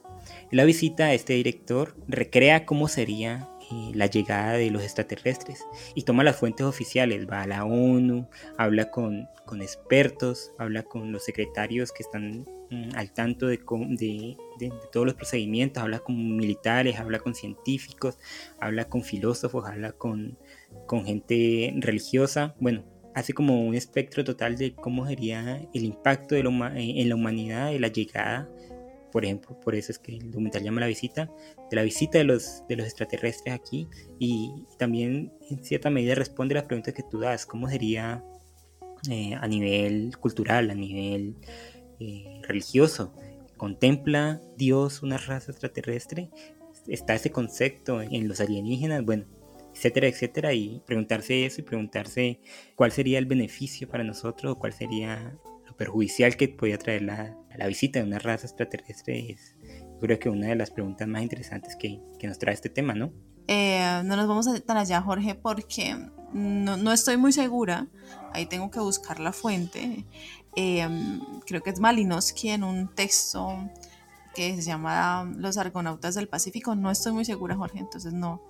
[0.53, 5.65] En la visita, este director recrea cómo sería eh, la llegada de los extraterrestres
[5.95, 11.13] y toma las fuentes oficiales, va a la ONU, habla con, con expertos, habla con
[11.13, 16.99] los secretarios que están mm, al tanto de, de, todos los procedimientos, habla con militares,
[16.99, 18.19] habla con científicos,
[18.59, 20.37] habla con filósofos, habla con,
[20.87, 26.41] con gente religiosa, bueno, hace como un espectro total de cómo sería el impacto de
[26.41, 28.49] en la humanidad de la llegada,
[29.11, 31.31] por ejemplo, por eso es que el documental llama la visita,
[31.71, 33.89] de la visita de los, de los extraterrestres aquí
[34.19, 38.25] y también en cierta medida responde las preguntas que tú das, cómo sería
[39.11, 41.37] eh, a nivel cultural, a nivel
[41.99, 43.15] eh, religioso,
[43.57, 46.31] contempla Dios una raza extraterrestre,
[46.87, 49.27] está ese concepto en los alienígenas, bueno,
[49.75, 52.41] etcétera, etcétera, y preguntarse eso y preguntarse
[52.75, 55.39] cuál sería el beneficio para nosotros o cuál sería
[55.81, 59.57] perjudicial que podía traer la, la visita de una raza extraterrestre es
[59.99, 63.15] creo que una de las preguntas más interesantes que, que nos trae este tema, ¿no?
[63.49, 65.97] Eh, no nos vamos a tan allá, Jorge, porque
[66.35, 67.87] no, no, estoy muy segura.
[68.35, 70.05] Ahí tengo que buscar la fuente.
[70.55, 70.87] Eh,
[71.47, 73.57] creo que es Malinowski en un texto
[74.35, 76.75] que se llama Los Argonautas del Pacífico.
[76.75, 78.43] No estoy muy segura, Jorge, entonces no,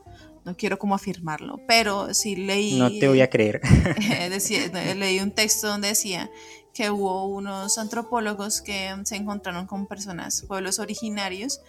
[0.44, 2.78] no quiero como afirmarlo, pero sí leí...
[2.78, 3.60] No te voy a creer.
[4.96, 6.30] leí un texto donde decía
[6.72, 11.60] que hubo unos antropólogos que se encontraron con personas, pueblos originarios,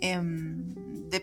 [0.00, 0.74] em,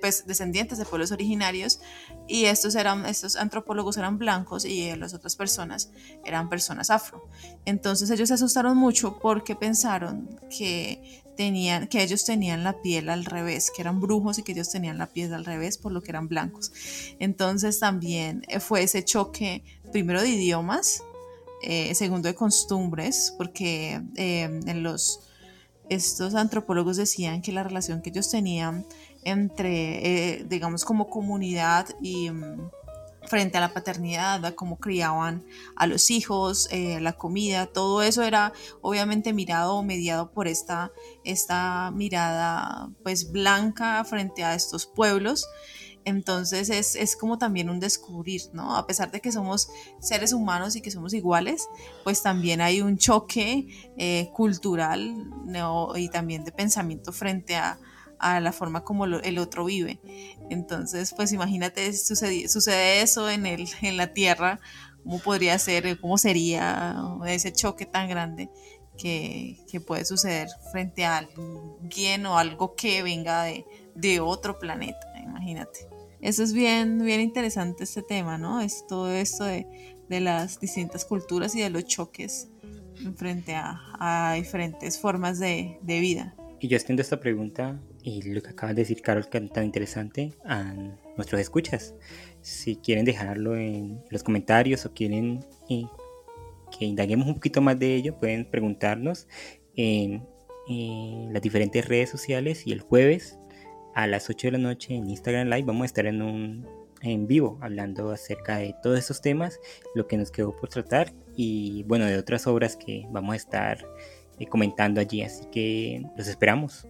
[0.01, 1.79] pues, descendientes de pueblos originarios,
[2.27, 5.89] y estos, eran, estos antropólogos eran blancos y las otras personas
[6.25, 7.27] eran personas afro.
[7.65, 13.23] Entonces ellos se asustaron mucho porque pensaron que tenían, que ellos tenían la piel al
[13.23, 16.11] revés, que eran brujos y que ellos tenían la piel al revés por lo que
[16.11, 16.71] eran blancos.
[17.19, 21.01] Entonces también eh, fue ese choque, primero de idiomas,
[21.63, 25.21] eh, segundo de costumbres, porque eh, los,
[25.89, 28.85] estos antropólogos decían que la relación que ellos tenían
[29.23, 32.69] entre, digamos, como comunidad y mm,
[33.29, 35.45] frente a la paternidad, a cómo criaban
[35.75, 40.91] a los hijos, eh, la comida, todo eso era obviamente mirado o mediado por esta,
[41.23, 45.47] esta mirada pues blanca frente a estos pueblos.
[46.05, 48.75] Entonces es, como también un descubrir, ¿no?
[48.75, 49.69] A pesar de que somos
[49.99, 51.67] seres humanos y que somos iguales,
[52.03, 55.29] pues también hay un choque eh, cultural
[55.95, 57.79] y también de pensamiento frente a,
[58.19, 59.99] a la forma como el otro vive.
[60.49, 64.59] Entonces, pues imagínate, sucede, sucede eso en, el, en la Tierra,
[65.03, 66.95] cómo podría ser, cómo sería
[67.25, 68.49] ese choque tan grande
[68.97, 74.99] que, que puede suceder frente a alguien o algo que venga de, de otro planeta,
[75.29, 75.87] imagínate.
[76.21, 78.59] Eso es bien, bien interesante este tema, ¿no?
[78.61, 79.65] Es todo esto de,
[80.09, 82.49] de las distintas culturas y de los choques
[83.15, 86.35] frente a, a diferentes formas de, de, vida.
[86.59, 89.63] Y yo extiendo esta pregunta y lo que acaba de decir Carol, que es tan
[89.63, 90.73] interesante, a
[91.15, 91.95] nuestros escuchas.
[92.41, 98.19] Si quieren dejarlo en los comentarios o quieren que indaguemos un poquito más de ello,
[98.19, 99.27] pueden preguntarnos
[99.75, 100.25] en,
[100.67, 103.38] en, las diferentes redes sociales y el jueves
[103.95, 107.27] a las 8 de la noche en Instagram Live vamos a estar en un en
[107.27, 109.59] vivo hablando acerca de todos estos temas,
[109.95, 113.85] lo que nos quedó por tratar y bueno, de otras obras que vamos a estar
[114.37, 116.87] eh, comentando allí, así que los esperamos.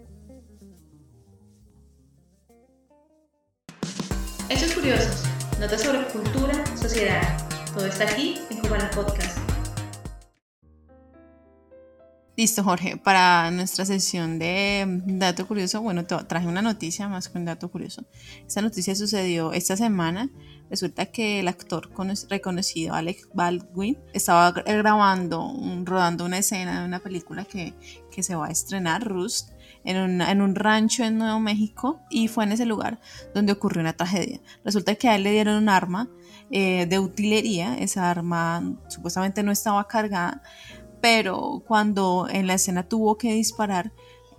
[4.50, 5.26] Hechos curiosos,
[5.60, 7.22] notas sobre cultura, sociedad,
[7.74, 9.39] todo está aquí en Cubana Podcast.
[12.40, 12.96] Listo, Jorge.
[12.96, 18.06] Para nuestra sesión de dato curioso, bueno, traje una noticia más que un dato curioso.
[18.48, 20.30] Esta noticia sucedió esta semana.
[20.70, 21.90] Resulta que el actor
[22.30, 27.74] reconocido Alec Baldwin estaba grabando, rodando una escena de una película que,
[28.10, 29.50] que se va a estrenar, Rust,
[29.84, 33.02] en, una, en, un rancho en Nuevo México y fue en ese lugar
[33.34, 34.40] donde ocurrió una tragedia.
[34.64, 36.10] Resulta que a él le dieron un arma
[36.52, 40.42] eh, de utilería, esa arma supuestamente no estaba cargada,
[41.02, 43.92] pero cuando en la escena tuvo que disparar,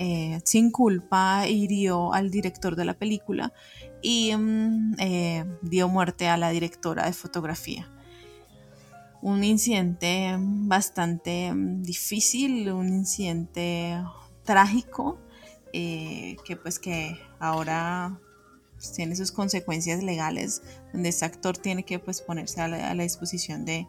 [0.03, 3.53] eh, sin culpa hirió al director de la película
[4.01, 7.91] y mm, eh, dio muerte a la directora de fotografía.
[9.21, 14.03] Un incidente bastante mm, difícil, un incidente
[14.45, 15.19] trágico,
[15.75, 18.19] eh, que pues que ahora
[18.97, 20.63] tiene sus consecuencias legales,
[20.95, 23.87] donde este actor tiene que pues ponerse a la, a la disposición de,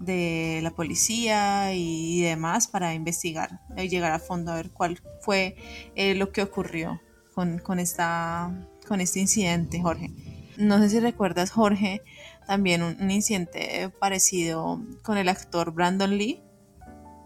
[0.00, 5.56] de la policía y demás para investigar y llegar a fondo a ver cuál fue
[5.94, 7.00] eh, lo que ocurrió
[7.34, 8.50] con, con, esta,
[8.88, 10.10] con este incidente, Jorge.
[10.56, 12.02] No sé si recuerdas, Jorge,
[12.46, 16.42] también un, incidente parecido con el actor Brandon Lee,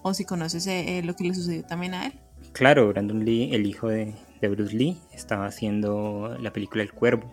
[0.03, 2.21] o si conoces eh, lo que le sucedió también a él.
[2.53, 7.33] Claro, Brandon Lee, el hijo de, de Bruce Lee, estaba haciendo la película El Cuervo,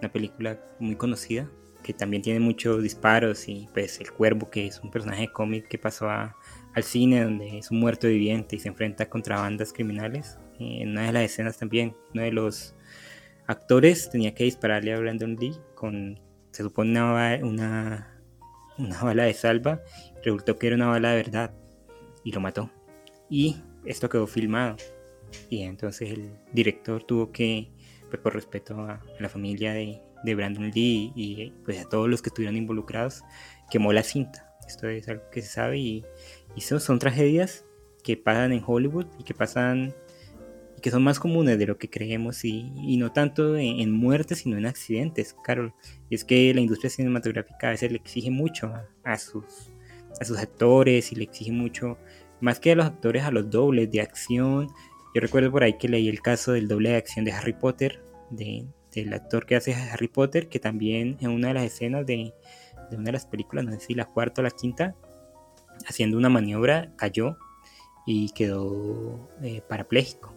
[0.00, 1.48] una película muy conocida
[1.82, 5.78] que también tiene muchos disparos y pues el cuervo que es un personaje cómic que
[5.78, 6.36] pasó a,
[6.74, 10.38] al cine donde es un muerto viviente y se enfrenta contra bandas criminales.
[10.58, 12.74] En una de las escenas también uno de los
[13.46, 16.20] actores tenía que dispararle a Brandon Lee con
[16.52, 18.22] se supone una, una,
[18.78, 19.80] una bala de salva,
[20.22, 21.54] resultó que era una bala de verdad
[22.24, 22.70] y lo mató.
[23.30, 24.76] Y esto quedó filmado.
[25.48, 27.70] Y entonces el director tuvo que,
[28.10, 32.22] pues por respeto a la familia de, de Brandon Lee y pues a todos los
[32.22, 33.22] que estuvieron involucrados,
[33.70, 34.52] quemó la cinta.
[34.66, 36.04] Esto es algo que se sabe y,
[36.58, 37.64] son, tragedias
[38.02, 39.94] que pasan en Hollywood y que pasan
[40.76, 44.38] y que son más comunes de lo que creemos y, y no tanto en, muertes
[44.38, 45.74] sino en accidentes, Carol.
[46.10, 49.44] Y es que la industria cinematográfica a veces le exige mucho a, a, sus,
[50.20, 51.98] a sus actores y le exige mucho,
[52.40, 54.68] más que a los actores, a los dobles de acción.
[55.14, 58.02] Yo recuerdo por ahí que leí el caso del doble de acción de Harry Potter,
[58.30, 62.34] de, del actor que hace Harry Potter, que también en una de las escenas de,
[62.92, 64.94] una de las películas, no sé si la cuarta o la quinta,
[65.86, 67.38] haciendo una maniobra cayó
[68.06, 70.34] y quedó eh, parapléjico.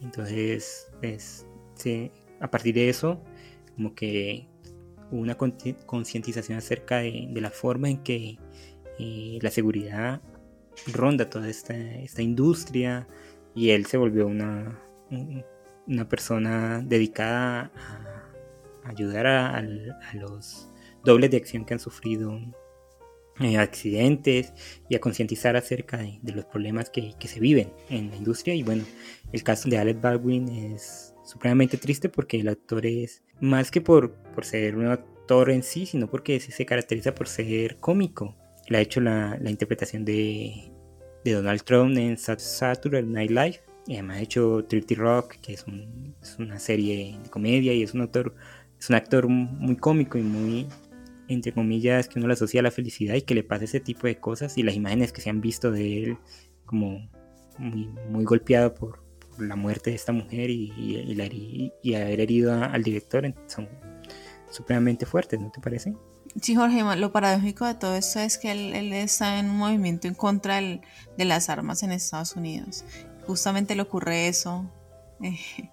[0.00, 1.46] Entonces, pues,
[2.40, 3.22] a partir de eso,
[3.76, 4.48] como que
[5.10, 8.38] hubo una concientización acerca de, la forma en que
[8.98, 10.20] eh, la seguridad
[10.92, 13.06] ronda toda esta, esta, industria
[13.54, 14.78] y él se volvió una,
[15.86, 17.72] una persona dedicada
[18.84, 19.62] a ayudar a,
[20.14, 20.68] los
[21.04, 22.38] dobles de acción que han sufrido
[23.40, 24.52] eh, accidentes
[24.88, 28.54] y a concientizar acerca de, los problemas que, se viven en la industria.
[28.54, 28.84] Y bueno,
[29.32, 34.12] el caso de Alec Baldwin es supremamente triste porque el actor es más que por,
[34.34, 38.36] por ser un actor en sí, sino porque se caracteriza por ser cómico.
[38.66, 40.72] Él ha hecho la, la interpretación de,
[41.24, 45.66] de Donald Trump en Saturday Night Live y además ha hecho Dirty Rock, que es,
[45.66, 48.34] un, una serie de comedia y es un actor,
[48.78, 50.66] es un actor muy cómico y muy,
[51.28, 54.06] entre comillas, que uno le asocia a la felicidad y que le pasa ese tipo
[54.06, 56.18] de cosas y las imágenes que se han visto de él
[56.66, 57.10] como
[57.58, 59.08] muy, golpeado por,
[59.38, 63.68] la muerte de esta mujer y, la, y haber herido al director son
[64.50, 65.94] supremamente fuertes, ¿no te parece?
[66.40, 70.14] Sí, Jorge, lo paradójico de todo esto es que él, está en un movimiento en
[70.14, 72.84] contra de las armas en Estados Unidos
[73.30, 74.70] justamente le ocurre eso.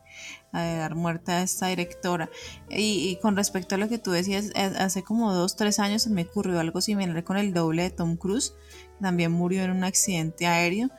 [0.53, 2.29] Eh, dar muerte a esta directora.
[2.69, 6.23] Y, con respecto a lo que tú decías, hace como dos, tres años se me
[6.23, 8.53] ocurrió algo similar con el doble de Tom Cruise,
[8.99, 10.89] también murió en un accidente aéreo.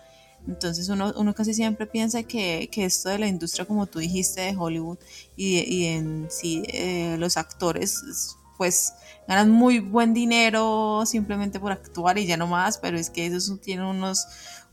[0.46, 4.42] Entonces uno, uno casi siempre piensa que, que, esto de la industria, como tú dijiste,
[4.42, 4.98] de Hollywood
[5.34, 8.92] y, y en sí eh, los actores, pues
[9.26, 13.56] ganan muy buen dinero simplemente por actuar y ya no más, pero es que eso
[13.56, 14.26] tiene unos,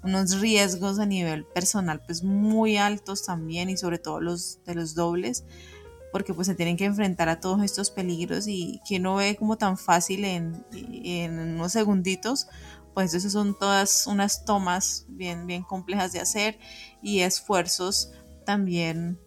[0.05, 4.95] unos riesgos a nivel personal pues muy altos también y sobre todo los de los
[4.95, 5.43] dobles
[6.11, 9.57] porque pues se tienen que enfrentar a todos estos peligros y que no ve como
[9.57, 12.47] tan fácil en, en unos segunditos
[12.93, 16.57] pues eso son todas unas tomas bien, bien complejas de hacer
[17.01, 18.11] y esfuerzos
[18.45, 19.19] también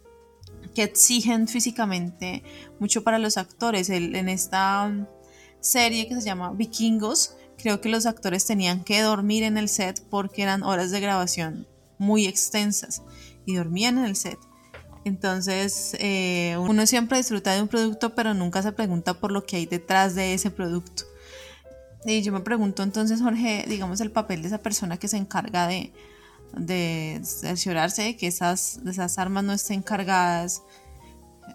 [0.74, 2.42] que exigen físicamente
[2.78, 3.90] mucho para los actores.
[3.90, 5.08] en esta
[5.60, 10.02] serie que se llama Vikingos, creo que los actores tenían que dormir en el set
[10.08, 11.66] porque eran horas de grabación
[11.98, 13.02] muy extensas
[13.44, 14.38] y dormían en el set.
[15.04, 19.56] Entonces, eh, uno siempre disfruta de un producto, pero nunca se pregunta por lo que
[19.56, 21.04] hay detrás de ese producto.
[22.04, 25.66] Y yo me pregunto entonces, Jorge, digamos el papel de esa persona que se encarga
[25.66, 25.92] de,
[26.56, 30.62] de cerciorarse de que esas, esas armas no estén cargadas.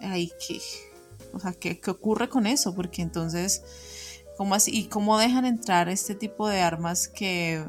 [0.02, 0.60] Ay, ¿qué,
[1.32, 2.74] o sea, ¿qué, ¿qué, ocurre con eso?
[2.74, 3.62] Porque entonces,
[4.36, 4.70] ¿cómo así?
[4.72, 7.64] ¿Y cómo dejan entrar este tipo de armas que,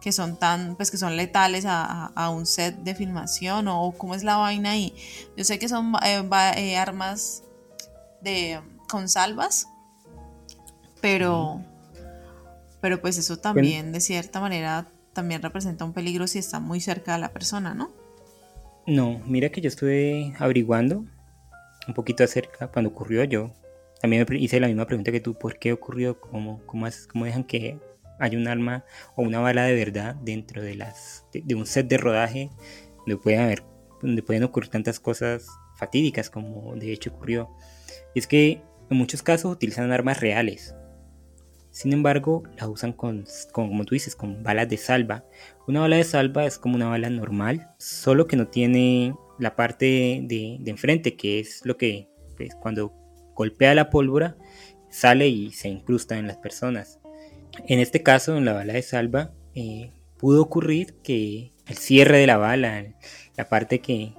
[0.00, 3.68] que son tan, pues que son letales a, a, un set de filmación?
[3.68, 4.94] ¿O cómo es la vaina ahí?
[5.36, 7.42] Yo sé que son eh, eh, armas
[8.20, 9.68] de, con salvas,
[11.00, 11.62] pero,
[12.80, 17.14] pero pues eso también de cierta manera también representa un peligro si está muy cerca
[17.14, 17.90] de la persona, ¿no?
[18.86, 21.04] No, mira que yo estuve averiguando
[21.86, 23.52] un poquito acerca cuando ocurrió yo.
[24.04, 26.20] También me hice la misma pregunta que tú, ¿por qué ocurrió?
[26.20, 27.78] ¿Cómo, cómo, cómo dejan que
[28.18, 28.84] haya un arma
[29.16, 32.50] o una bala de verdad dentro de, las, de, un set de rodaje
[32.98, 33.62] donde pueden, haber,
[34.02, 35.48] donde pueden ocurrir tantas cosas
[35.78, 37.48] fatídicas como de hecho ocurrió?
[38.14, 40.74] Es que en muchos casos utilizan armas reales,
[41.70, 45.24] sin embargo, la usan con, como tú dices, con balas de salva.
[45.66, 50.20] Una bala de salva es como una bala normal, solo que no tiene la parte
[50.24, 53.03] de, enfrente, que es lo que pues, cuando
[53.34, 54.36] golpea la pólvora
[54.90, 57.00] sale y se incrusta en las personas.
[57.66, 62.26] En este caso, en la bala de salva, eh, pudo ocurrir que el cierre de
[62.26, 62.84] la bala,
[63.36, 64.14] la parte que,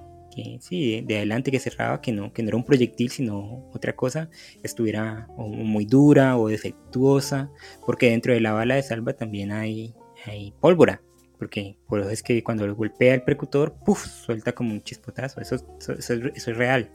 [0.60, 4.30] sí, de, adelante que cerraba, que no, que no era un proyectil, sino otra cosa,
[4.62, 7.50] estuviera muy dura o defectuosa,
[7.84, 9.94] porque dentro de la bala de salva también hay,
[10.24, 11.02] hay pólvora,
[11.38, 15.40] porque por eso es que cuando lo golpea el percutor, puff, suelta como un chispotazo,
[15.40, 16.90] eso, eso, es real.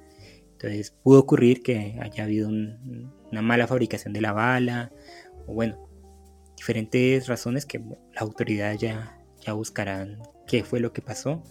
[0.61, 4.91] Entonces pudo ocurrir que haya habido una mala fabricación de la bala,
[5.47, 5.89] o bueno,
[6.55, 7.79] diferentes razones que
[8.13, 11.43] las autoridades ya, ya buscarán qué fue lo que pasó.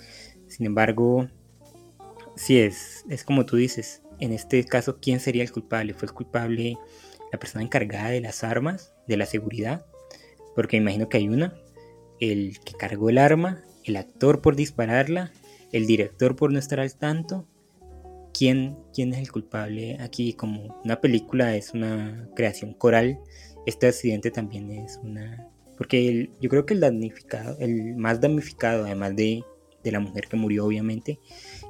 [0.47, 1.29] Sin embargo,
[2.41, 4.03] Sí, es, es como tú dices.
[4.19, 5.93] En este caso, ¿quién sería el culpable?
[5.93, 6.79] ¿Fue el culpable
[7.31, 9.85] la persona encargada de las armas, de la seguridad?
[10.55, 11.55] Porque imagino que hay una.
[12.19, 15.33] El que cargó el arma, el actor por dispararla,
[15.73, 17.47] el director por no estar al tanto.
[18.33, 20.33] ¿Quién, quién es el culpable aquí?
[20.35, 23.21] Como una película es una creación coral,
[23.67, 25.49] este accidente también es una...
[25.77, 29.43] Porque yo creo que el damnificado, el más damnificado, además de,
[29.83, 31.19] de la mujer que murió obviamente,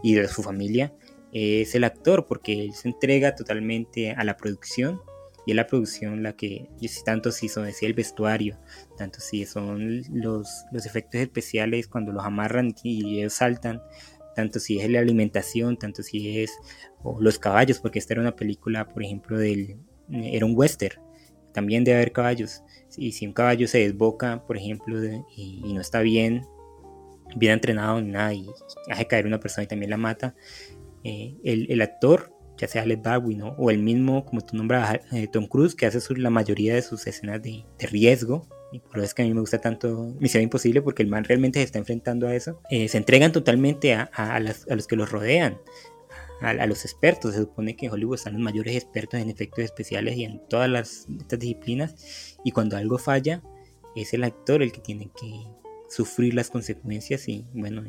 [0.02, 0.92] y de su familia
[1.32, 5.00] es el actor porque él se entrega totalmente a la producción
[5.46, 6.68] y es la producción la que
[7.04, 8.58] tanto si son el vestuario
[8.96, 13.80] tanto si son los, los efectos especiales cuando los amarran y ellos saltan
[14.34, 16.52] tanto si es la alimentación tanto si es
[17.18, 19.76] los caballos porque esta era una película por ejemplo del
[20.10, 21.00] era un western
[21.52, 22.62] también debe haber caballos
[22.96, 24.98] y si un caballo se desboca por ejemplo
[25.36, 26.42] y, no está bien
[27.36, 28.48] bien entrenado ni nada y
[28.90, 30.34] hace caer una persona y también la mata.
[31.04, 35.46] Eh, el, actor, ya sea Alec Baldwin o el mismo, como tú nombras, eh, Tom
[35.46, 39.22] Cruise, que hace la mayoría de sus escenas de, riesgo, y por eso es que
[39.22, 42.34] a mí me gusta tanto Misión Imposible, porque el man realmente se está enfrentando a
[42.34, 45.58] eso, eh, se entregan totalmente a, a, los que los rodean.
[46.40, 50.16] A, los expertos, se supone que en Hollywood están los mayores expertos en efectos especiales
[50.16, 53.42] y en todas las, estas disciplinas, y cuando algo falla,
[53.94, 55.30] es el actor el que tiene que,
[55.90, 57.84] sufrir las consecuencias y, bueno,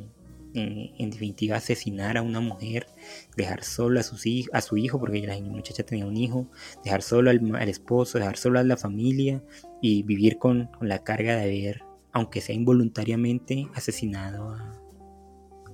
[0.53, 2.87] en, definitiva asesinar a una mujer,
[3.35, 6.47] dejar solo a, sus, a su hijo, porque la muchacha tenía un hijo,
[6.83, 9.43] dejar solo al, esposo, dejar solo a la familia
[9.81, 14.77] y vivir con, la carga de haber, aunque sea involuntariamente, asesinado a,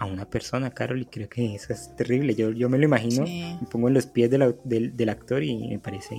[0.06, 2.36] una persona, Carol, y creo que eso es terrible.
[2.36, 6.16] Yo, yo me lo imagino, me pongo en los pies del actor y me parece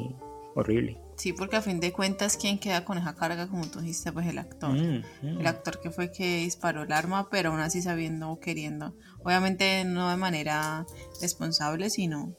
[0.57, 0.99] horrible.
[1.19, 4.13] Sí, porque a fin de cuentas, ¿quién queda con esa carga, como tú dijiste?
[4.13, 4.71] Pues el actor.
[4.71, 5.41] Mm, mm.
[5.41, 8.95] El actor que fue que disparó el arma, pero aún así sabiendo o queriendo.
[9.25, 10.87] Obviamente no de manera
[11.21, 12.35] responsable, sino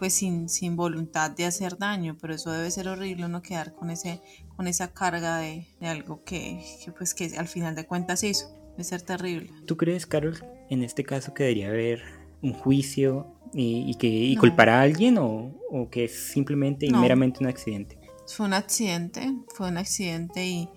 [0.00, 3.90] pues sin, sin voluntad de hacer daño, pero eso debe ser horrible no quedar con
[3.90, 4.20] ese,
[4.56, 8.46] con esa carga de, de algo que, que, pues que al final de cuentas hizo.
[8.72, 9.50] Debe ser terrible.
[9.66, 10.38] ¿Tú crees, Carol,
[10.70, 12.02] en este caso que debería haber
[12.42, 14.40] un juicio y, y que y No.
[14.40, 17.00] culpar a alguien o, o que es simplemente y No.
[17.00, 17.97] meramente un accidente?
[18.36, 20.68] Fue un accidente, fue un accidente y,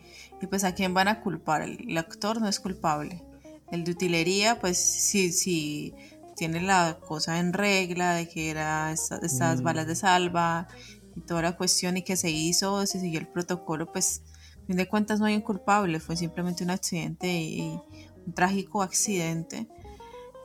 [0.41, 1.62] y pues a quién van a culpar.
[1.62, 3.24] El, el actor no es culpable.
[3.72, 5.93] El de utilería, pues sí, sí
[6.36, 9.64] tiene la cosa en regla de que era esta- estas Mm.
[9.64, 10.68] balas de salva
[11.16, 14.22] y toda la cuestión y que se hizo, se siguió el protocolo, pues
[14.64, 17.80] a fin de cuentas no hay un culpable, fue simplemente un accidente y
[18.26, 19.68] un trágico accidente.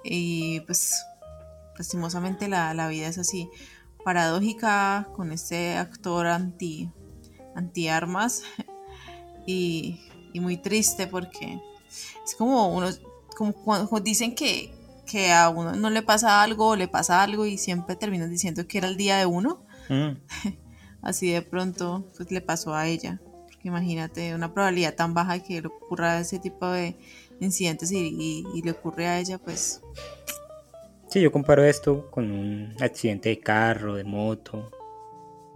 [0.05, 0.93] Y pues
[1.79, 3.49] lastimosamente la, la vida es así
[4.07, 6.89] paradójica con este actor anti
[7.57, 8.43] anti armas
[9.49, 9.99] y,
[10.33, 11.61] y muy triste porque
[12.25, 12.89] es como uno
[13.37, 14.73] como cuando dicen que,
[15.07, 18.67] que a uno no le pasa algo o le pasa algo y siempre terminan diciendo
[18.69, 19.65] que era el día de uno.
[19.89, 20.13] Mm,
[21.03, 23.21] así de pronto pues le pasó a ella.
[23.43, 26.97] Porque imagínate una probabilidad tan baja de que le ocurra ese tipo de
[27.41, 29.83] incidentes y, y- y le ocurre a ella pues
[31.17, 34.71] Sí, yo comparo esto con un accidente de carro, de moto.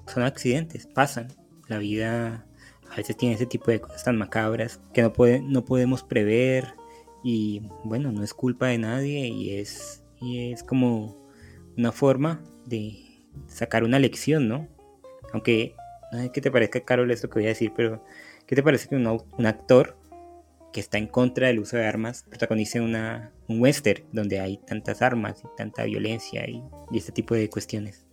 [0.06, 1.28] Son accidentes, pasan.
[1.68, 2.46] La vida
[2.90, 6.76] a veces tiene ese tipo de cosas tan macabras que no, puede, no podemos prever
[7.22, 11.28] y bueno, no es culpa de nadie y es, y es como
[11.76, 14.66] una forma de sacar una lección, ¿no?
[15.34, 15.74] Aunque
[16.10, 18.02] no qué te parezca, Carol, esto que voy a decir, pero
[18.46, 19.98] ¿qué te parece que un actor
[20.72, 25.02] que está en contra del uso de armas protagonice una, un western donde hay tantas
[25.02, 26.62] armas y tanta violencia y,
[26.92, 28.04] este tipo de cuestiones?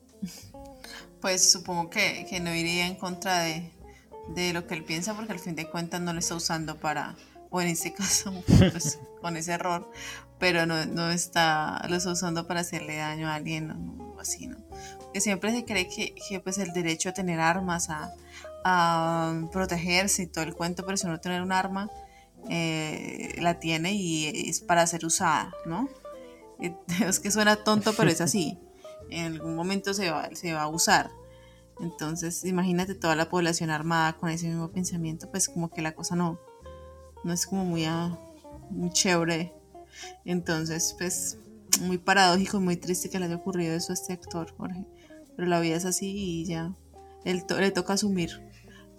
[1.21, 3.71] Pues supongo que, que no iría en contra de,
[4.29, 7.15] de lo que él piensa porque al fin de cuentas no lo está usando para,
[7.49, 9.89] o en este caso, pues, con ese error,
[10.39, 14.57] pero no, no está, lo está usando para hacerle daño a alguien o así, ¿no?
[14.99, 18.13] Porque siempre se cree que, que, pues el derecho a tener armas, a,
[18.63, 21.89] a protegerse y todo el cuento, pero si no tener un arma,
[22.49, 25.89] eh, la tiene y es para ser usada, ¿no?
[27.05, 28.57] Es que suena tonto, pero es así.
[29.09, 31.09] En algún momento se va, se va a usar.
[31.79, 36.15] Entonces, imagínate toda la población armada con ese mismo pensamiento, pues como que la cosa
[36.17, 36.39] no,
[37.23, 38.19] no es como muy, ah,
[38.69, 39.53] muy chévere.
[40.25, 41.37] Entonces, pues
[41.81, 44.83] muy paradójico y muy triste que le haya ocurrido eso a este actor, Jorge.
[45.35, 46.73] Pero la vida es así y ya
[47.23, 48.41] él to- le toca asumir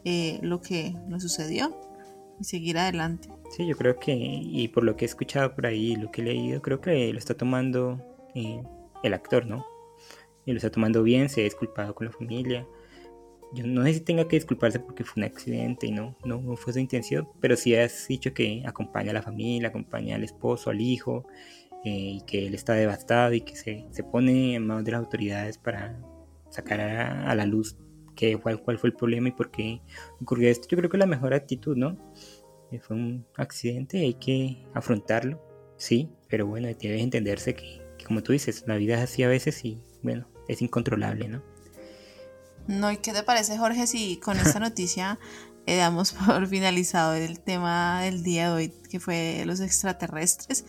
[0.05, 1.76] eh, lo que lo sucedió
[2.41, 3.28] y seguir adelante.
[3.51, 6.24] Sí, yo creo que, y por lo que he escuchado por ahí, lo que he
[6.24, 8.01] leído, creo que lo está tomando
[8.34, 8.62] eh,
[9.03, 9.66] el actor, ¿no?
[10.45, 12.66] Y lo está tomando bien, se ha disculpado con la familia.
[13.55, 16.72] Yo no sé si tenga que disculparse porque fue un accidente y no, no, fue
[16.72, 20.80] su intención, pero sí has dicho que acompaña a la familia, acompaña al esposo, al
[20.82, 21.26] hijo,
[21.84, 25.01] eh, y que él está devastado y que se, se pone en manos de las
[25.01, 25.99] autoridades para
[26.51, 27.76] sacar a, a la luz
[28.18, 29.80] que, cuál, cuál fue el problema y por qué
[30.20, 30.66] ocurrió esto.
[30.68, 31.96] Yo creo que la mejor actitud, ¿no?
[32.72, 35.40] Eh, Fue un accidente, hay que afrontarlo,
[35.76, 39.28] sí, pero bueno, debe entenderse que, que como tú dices, la vida es así a
[39.28, 41.42] veces y bueno, es incontrolable, ¿no?
[42.66, 45.20] No, ¿y qué te parece, Jorge, si con esta noticia
[45.66, 50.64] eh, damos por finalizado el tema del día de hoy, que fue los extraterrestres?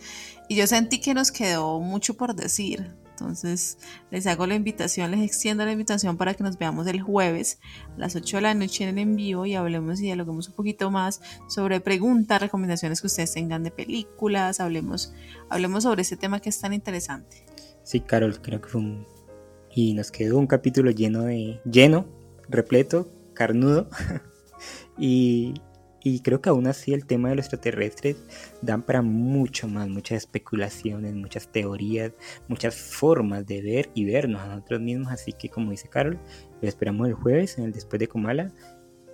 [0.48, 2.94] Y yo sentí que nos quedó mucho por decir.
[3.20, 3.76] Entonces,
[4.10, 7.58] les hago la invitación, les extiendo la invitación para que nos veamos el jueves
[7.94, 10.54] a las 8 de la noche en el en vivo y hablemos y dialoguemos un
[10.54, 15.12] poquito más sobre preguntas, recomendaciones que ustedes tengan de películas, hablemos,
[15.50, 17.44] hablemos sobre ese tema que es tan interesante.
[17.82, 19.06] Sí, Carol, creo que fue un...
[19.72, 21.60] Y nos quedó un capítulo lleno de...
[21.64, 22.06] lleno,
[22.48, 23.88] repleto, carnudo.
[24.98, 25.54] y,
[26.02, 28.16] y creo que aún así el tema de los extraterrestres
[28.62, 32.12] dan para mucho más, muchas especulaciones, muchas teorías,
[32.48, 35.12] muchas formas de ver y vernos a nosotros mismos.
[35.12, 36.18] Así que como dice Carol,
[36.60, 38.52] lo esperamos el jueves en el Después de Comala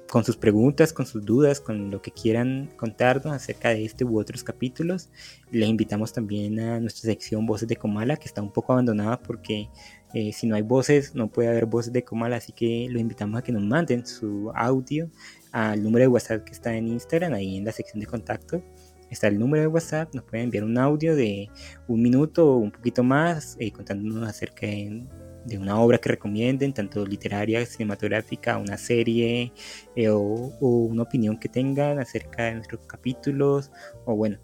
[0.08, 4.18] con sus preguntas, con sus dudas, con lo que quieran contarnos acerca de este u
[4.18, 5.10] otros capítulos.
[5.50, 9.68] Les invitamos también a nuestra sección Voces de Comala, que está un poco abandonada porque
[10.14, 13.38] eh, si no hay voces, no puede haber voces de Comala, así que los invitamos
[13.38, 15.10] a que nos manden su audio
[15.56, 18.62] al número de WhatsApp que está en Instagram, ahí en la sección de contacto.
[19.08, 21.48] Está el número de WhatsApp, nos pueden enviar un audio de
[21.88, 25.06] un minuto o un poquito más eh, contándonos acerca de,
[25.46, 29.50] de una obra que recomienden, tanto literaria, cinematográfica, una serie
[29.94, 33.70] eh, o, o una opinión que tengan acerca de nuestros capítulos
[34.04, 34.38] o bueno,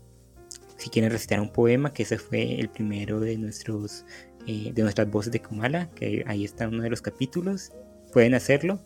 [0.79, 4.07] si quieren recitar un poema, que ese fue el primero de nuestros
[4.47, 7.71] eh, de nuestras voces de Kumala, que ahí está uno de los capítulos,
[8.13, 8.81] pueden hacerlo.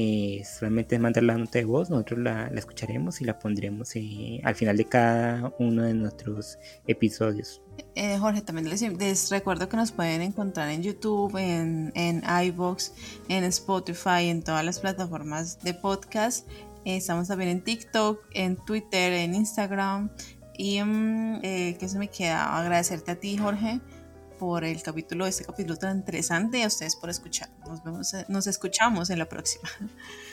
[0.00, 4.54] Eh, solamente mandar la nota de voz, nosotros la, escucharemos y la pondremos eh, al
[4.54, 6.56] final de cada uno de nuestros
[6.86, 7.60] episodios.
[7.96, 12.92] Eh, Jorge, también les, recuerdo que nos pueden encontrar en YouTube, en, en iBox,
[13.28, 16.48] en Spotify, en todas las plataformas de podcast.
[16.84, 20.10] estamos también en TikTok, en Twitter, en Instagram.
[20.56, 23.80] Y um, que se me queda agradecerte a ti, Jorge,
[24.38, 27.48] por el capítulo, este capítulo tan interesante y a ustedes por escuchar.
[27.66, 29.68] Nos vemos, nos escuchamos en la próxima.